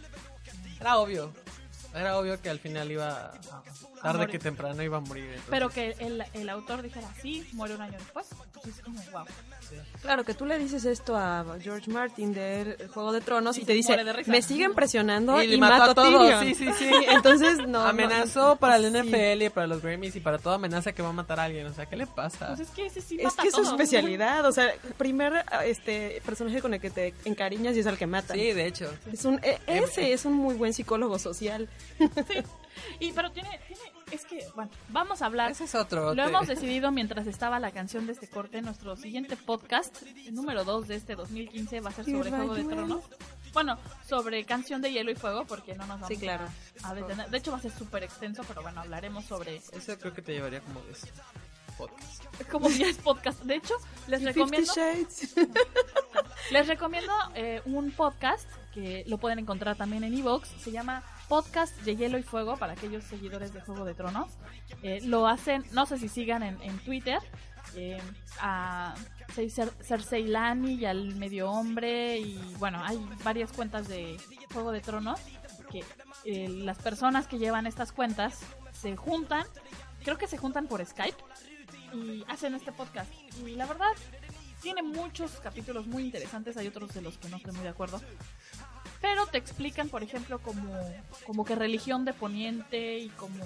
[0.80, 1.34] Era obvio.
[1.94, 3.34] Era obvio que al final iba
[4.04, 4.32] tarde morir.
[4.32, 5.24] que temprano iba a morir.
[5.26, 5.48] entonces.
[5.50, 8.28] Pero que el, el autor dijera, sí, muere un año después.
[8.68, 9.26] Es como, wow.
[10.02, 13.66] Claro, que tú le dices esto a George Martin del Juego de Tronos y, Y
[13.66, 13.98] te dice,
[14.28, 16.46] me siguen presionando y, Y le mato, mató a todos, Tyrion".
[16.46, 16.90] sí, sí, sí.
[17.10, 17.68] Entonces, no.
[17.68, 19.00] no, Amenazó para el sí.
[19.00, 21.66] NFL y para los Grammys y para toda amenaza que va a matar a alguien.
[21.68, 22.48] O sea, ¿qué le pasa?
[22.50, 25.44] Pues es que ese sí Es mata que es su especialidad, o sea, el primer
[25.66, 28.34] este personaje con el que te encariñas y es el que mata.
[28.36, 28.94] Sí, de hecho.
[29.12, 31.68] Es un e- ese es un muy buen psicólogo social.
[33.00, 33.82] Y pero tiene, tiene,
[34.14, 35.52] es que, bueno, vamos a hablar.
[35.52, 36.14] Ese es otro.
[36.14, 38.62] Lo te- hemos decidido mientras estaba la canción de este corte.
[38.62, 42.64] Nuestro siguiente podcast, el número 2 de este 2015, va a ser sobre Juego de
[42.64, 43.02] Tronos.
[43.54, 46.46] Bueno, sobre Canción de Hielo y Fuego, porque no nos vamos Sí, claro.
[46.84, 47.30] a, a detener.
[47.30, 50.34] De hecho, va a ser súper extenso, pero bueno, hablaremos sobre Eso creo que te
[50.34, 51.06] llevaría como 10
[51.78, 52.22] podcasts.
[52.52, 53.46] como 10 podcasts.
[53.46, 53.76] De hecho,
[54.08, 55.36] les Fifty recomiendo, Shades.
[56.52, 60.50] les recomiendo eh, un podcast que lo pueden encontrar también en Evox.
[60.60, 61.04] Se llama
[61.34, 64.30] Podcast de Hielo y Fuego para aquellos seguidores de Juego de Tronos.
[64.84, 67.18] Eh, lo hacen, no sé si sigan en, Twitter,
[67.76, 68.00] eh,
[68.40, 68.94] a
[69.36, 72.20] Cer- Cersei Lani y al Medio Hombre.
[72.20, 74.16] Y bueno, hay varias cuentas de
[74.54, 75.20] Juego de Tronos
[75.72, 75.84] que
[76.26, 79.44] eh, las personas que llevan estas cuentas se juntan,
[80.04, 81.18] creo que se juntan por Skype
[81.96, 83.12] y hacen este podcast.
[83.44, 83.90] Y la verdad,
[84.62, 88.00] tiene muchos capítulos muy interesantes, hay otros de los que no estoy muy de acuerdo.
[89.04, 90.74] Pero te explican, por ejemplo, como,
[91.26, 93.44] como que religión de Poniente y como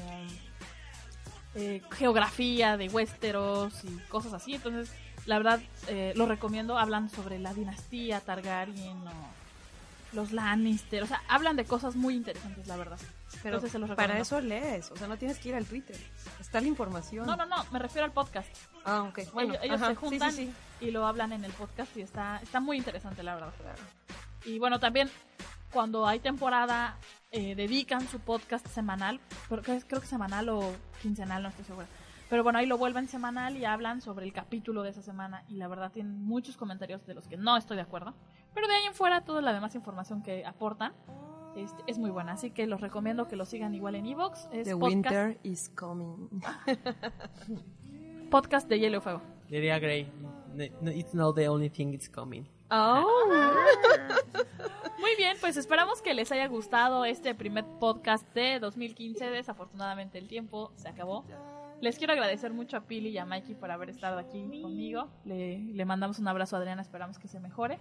[1.55, 4.53] eh, geografía de Westeros y cosas así.
[4.53, 4.91] Entonces,
[5.25, 6.77] la verdad, eh, lo recomiendo.
[6.77, 9.13] Hablan sobre la dinastía Targaryen o
[10.13, 11.01] los Lannister.
[11.01, 12.99] O sea, hablan de cosas muy interesantes, la verdad.
[13.41, 15.97] Pero Entonces se los para eso lees, o sea, no tienes que ir al Twitter.
[16.39, 17.25] Está la información.
[17.25, 18.49] No, no, no, me refiero al podcast.
[18.85, 19.33] Ah, ok.
[19.33, 20.85] Bueno, ellos ellos se sí, juntan sí, sí.
[20.85, 23.53] y lo hablan en el podcast y está, está muy interesante, la verdad.
[24.47, 25.09] Y bueno, también
[25.73, 26.97] cuando hay temporada,
[27.31, 29.19] eh, dedican su podcast semanal,
[29.49, 30.61] creo que, es, creo que semanal o
[31.01, 31.85] quincenal, no estoy segura.
[32.29, 35.55] Pero bueno, ahí lo vuelven semanal y hablan sobre el capítulo de esa semana y
[35.55, 38.13] la verdad tienen muchos comentarios de los que no estoy de acuerdo.
[38.53, 40.93] Pero de ahí en fuera, toda la demás información que aportan
[41.57, 42.33] este, es muy buena.
[42.33, 44.49] Así que los recomiendo que lo sigan igual en Evox.
[44.49, 46.29] The podcast, winter is coming.
[48.31, 49.21] podcast de Hielo y Fuego.
[49.49, 50.09] Diría Gray,
[50.81, 52.47] no, it's not the only thing it's coming.
[52.69, 53.23] Oh.
[54.99, 59.29] Muy bien, pues esperamos que les haya gustado este primer podcast de 2015.
[59.29, 61.23] Desafortunadamente el tiempo se acabó.
[61.79, 65.07] Les quiero agradecer mucho a Pili y a Mikey por haber estado aquí conmigo.
[65.25, 67.77] Le, le mandamos un abrazo a Adriana, esperamos que se mejore.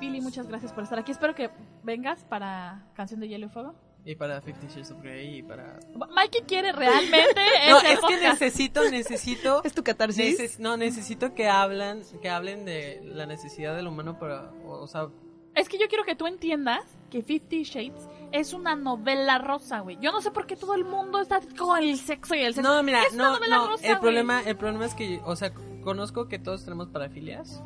[0.00, 1.12] Pili, muchas gracias por estar aquí.
[1.12, 1.50] Espero que
[1.84, 3.74] vengas para Canción de Hielo y Fuego.
[4.06, 5.78] Y para Fifty Shades of Grey y para...
[6.14, 7.40] Mikey quiere realmente
[7.70, 9.62] No, es que necesito, necesito...
[9.64, 10.38] ¿Es tu catarsis?
[10.38, 14.50] neces- no, necesito que hablan, que hablen de la necesidad del humano para...
[14.66, 15.08] O, o sea,
[15.54, 19.96] Es que yo quiero que tú entiendas que Fifty Shades es una novela rosa, güey.
[20.02, 22.68] Yo no sé por qué todo el mundo está con el sexo y el sexo.
[22.70, 24.00] no, mira, es una no, novela no, rosa, el güey.
[24.02, 25.52] problema, el problema es que, o sea,
[25.82, 27.62] conozco que todos tenemos parafilias,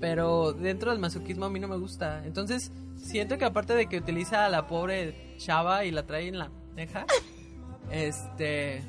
[0.00, 2.24] pero dentro del masoquismo a mí no me gusta.
[2.24, 6.38] Entonces, siento que aparte de que utiliza a la pobre chava y la trae en
[6.38, 7.06] la deja,
[7.90, 8.82] este...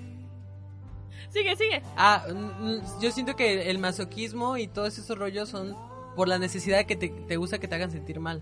[1.29, 1.83] Sigue, sigue.
[1.97, 2.25] Ah,
[3.01, 5.75] yo siento que el masoquismo y todos esos rollos son
[6.15, 8.41] por la necesidad que te, te gusta que te hagan sentir mal.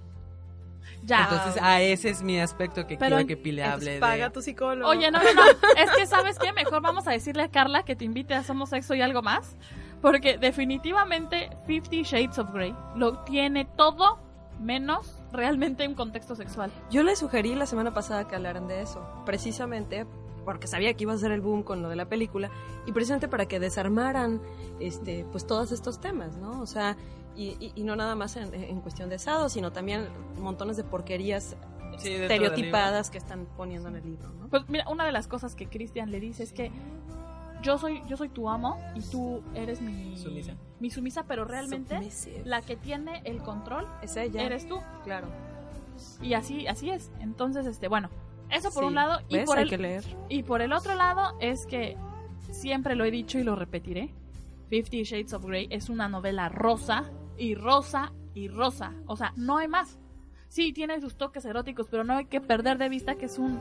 [1.03, 1.23] Ya.
[1.23, 4.31] Entonces, ah, ese es mi aspecto que Pero quiero que Pile hable paga de...
[4.31, 4.89] tu psicólogo.
[4.89, 5.41] Oye, no, no, no.
[5.77, 6.53] Es que, ¿sabes qué?
[6.53, 9.55] Mejor vamos a decirle a Carla que te invite a Somos Sexo y algo más.
[10.01, 14.19] Porque definitivamente Fifty Shades of Grey lo tiene todo
[14.59, 16.71] menos realmente un contexto sexual.
[16.89, 20.05] Yo le sugerí la semana pasada que hablaran de eso, precisamente
[20.45, 22.51] porque sabía que iba a ser el boom con lo de la película
[22.85, 24.39] y precisamente para que desarmaran
[24.79, 26.61] este pues todos estos temas, ¿no?
[26.61, 26.95] O sea,
[27.35, 30.07] y, y- y no nada más en, en cuestión de sado, sino también
[30.39, 31.55] montones de porquerías
[31.97, 34.47] Sí, estereotipadas que están poniendo en el libro, ¿no?
[34.49, 36.69] Pues mira, una de las cosas que Christian le dice es que
[37.65, 40.53] yo soy yo soy tu amo y tú eres mi Sumisa.
[40.79, 42.43] mi sumisa, pero realmente Submissive.
[42.45, 44.41] la que tiene el control Es ella.
[44.43, 44.79] eres tú.
[45.03, 45.27] Claro.
[46.21, 47.11] Y así así es.
[47.19, 48.09] Entonces, este, bueno,
[48.49, 48.87] eso por Sí.
[48.87, 49.45] un lado y ¿Ves?
[49.45, 50.03] por Hay el que leer.
[50.29, 51.97] y por el otro lado es que
[52.51, 54.13] siempre lo he dicho y lo repetiré.
[54.69, 57.03] Fifty Shades of Grey es una novela rosa
[57.37, 58.93] y rosa y rosa.
[59.07, 59.97] O sea, no hay más.
[60.47, 63.59] Sí, tiene sus toques eróticos, pero no hay que perder de vista que es un...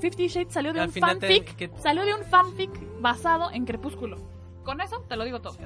[0.00, 2.70] Fifty Shades salió de Al un te- fanfic, salió de un fanfic
[3.00, 4.16] basado en Crepúsculo.
[4.64, 5.56] Con eso te lo digo todo.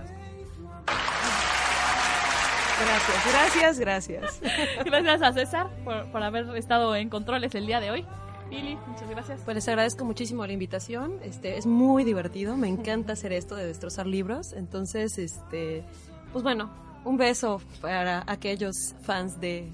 [2.82, 4.40] Gracias, gracias, gracias.
[4.84, 8.06] Gracias a César por, por haber estado en controles el día de hoy.
[8.48, 9.40] Pili, muchas gracias.
[9.44, 11.18] Pues les agradezco muchísimo la invitación.
[11.22, 14.54] Este es muy divertido, me encanta hacer esto de destrozar libros.
[14.54, 15.84] Entonces, este,
[16.32, 16.70] pues bueno,
[17.04, 19.70] un beso para aquellos fans de eh,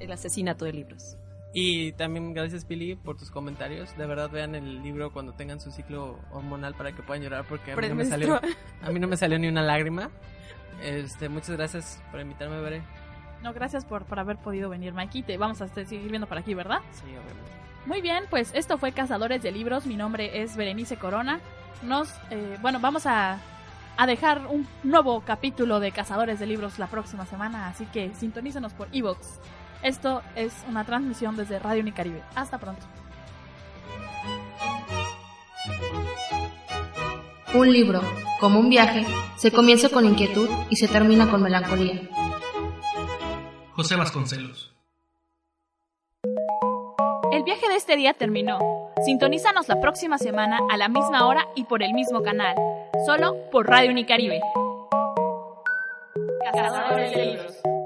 [0.00, 1.16] El asesinato de libros.
[1.60, 3.96] Y también gracias Pili por tus comentarios.
[3.96, 7.72] De verdad vean el libro cuando tengan su ciclo hormonal para que puedan llorar porque
[7.72, 8.40] a mí no me salió,
[8.80, 10.08] a mí no me salió ni una lágrima.
[10.80, 12.82] Este, muchas gracias por invitarme, Veré.
[13.42, 15.24] No, gracias por, por haber podido venir, Mikey.
[15.24, 16.78] Te vamos a seguir viendo por aquí, ¿verdad?
[16.92, 17.50] Sí, obviamente.
[17.86, 19.84] Muy bien, pues esto fue Cazadores de Libros.
[19.84, 21.40] Mi nombre es Berenice Corona.
[21.82, 23.40] Nos, eh, bueno, vamos a,
[23.96, 28.74] a dejar un nuevo capítulo de Cazadores de Libros la próxima semana, así que sintonícenos
[28.74, 29.40] por Evox.
[29.82, 32.22] Esto es una transmisión desde Radio Unicaribe.
[32.34, 32.82] Hasta pronto.
[37.54, 38.02] Un libro,
[38.40, 39.06] como un viaje,
[39.36, 42.02] se comienza con inquietud y se termina con melancolía.
[43.72, 44.74] José Vasconcelos.
[47.32, 48.58] El viaje de este día terminó.
[49.04, 52.56] Sintonízanos la próxima semana a la misma hora y por el mismo canal,
[53.06, 54.40] solo por Radio Unicaribe.
[56.52, 57.77] Cazadores de Libros.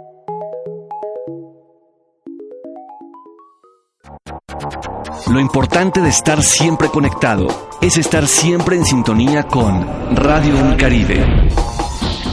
[5.31, 7.47] Lo importante de estar siempre conectado
[7.81, 11.25] es estar siempre en sintonía con Radio Unicaribe.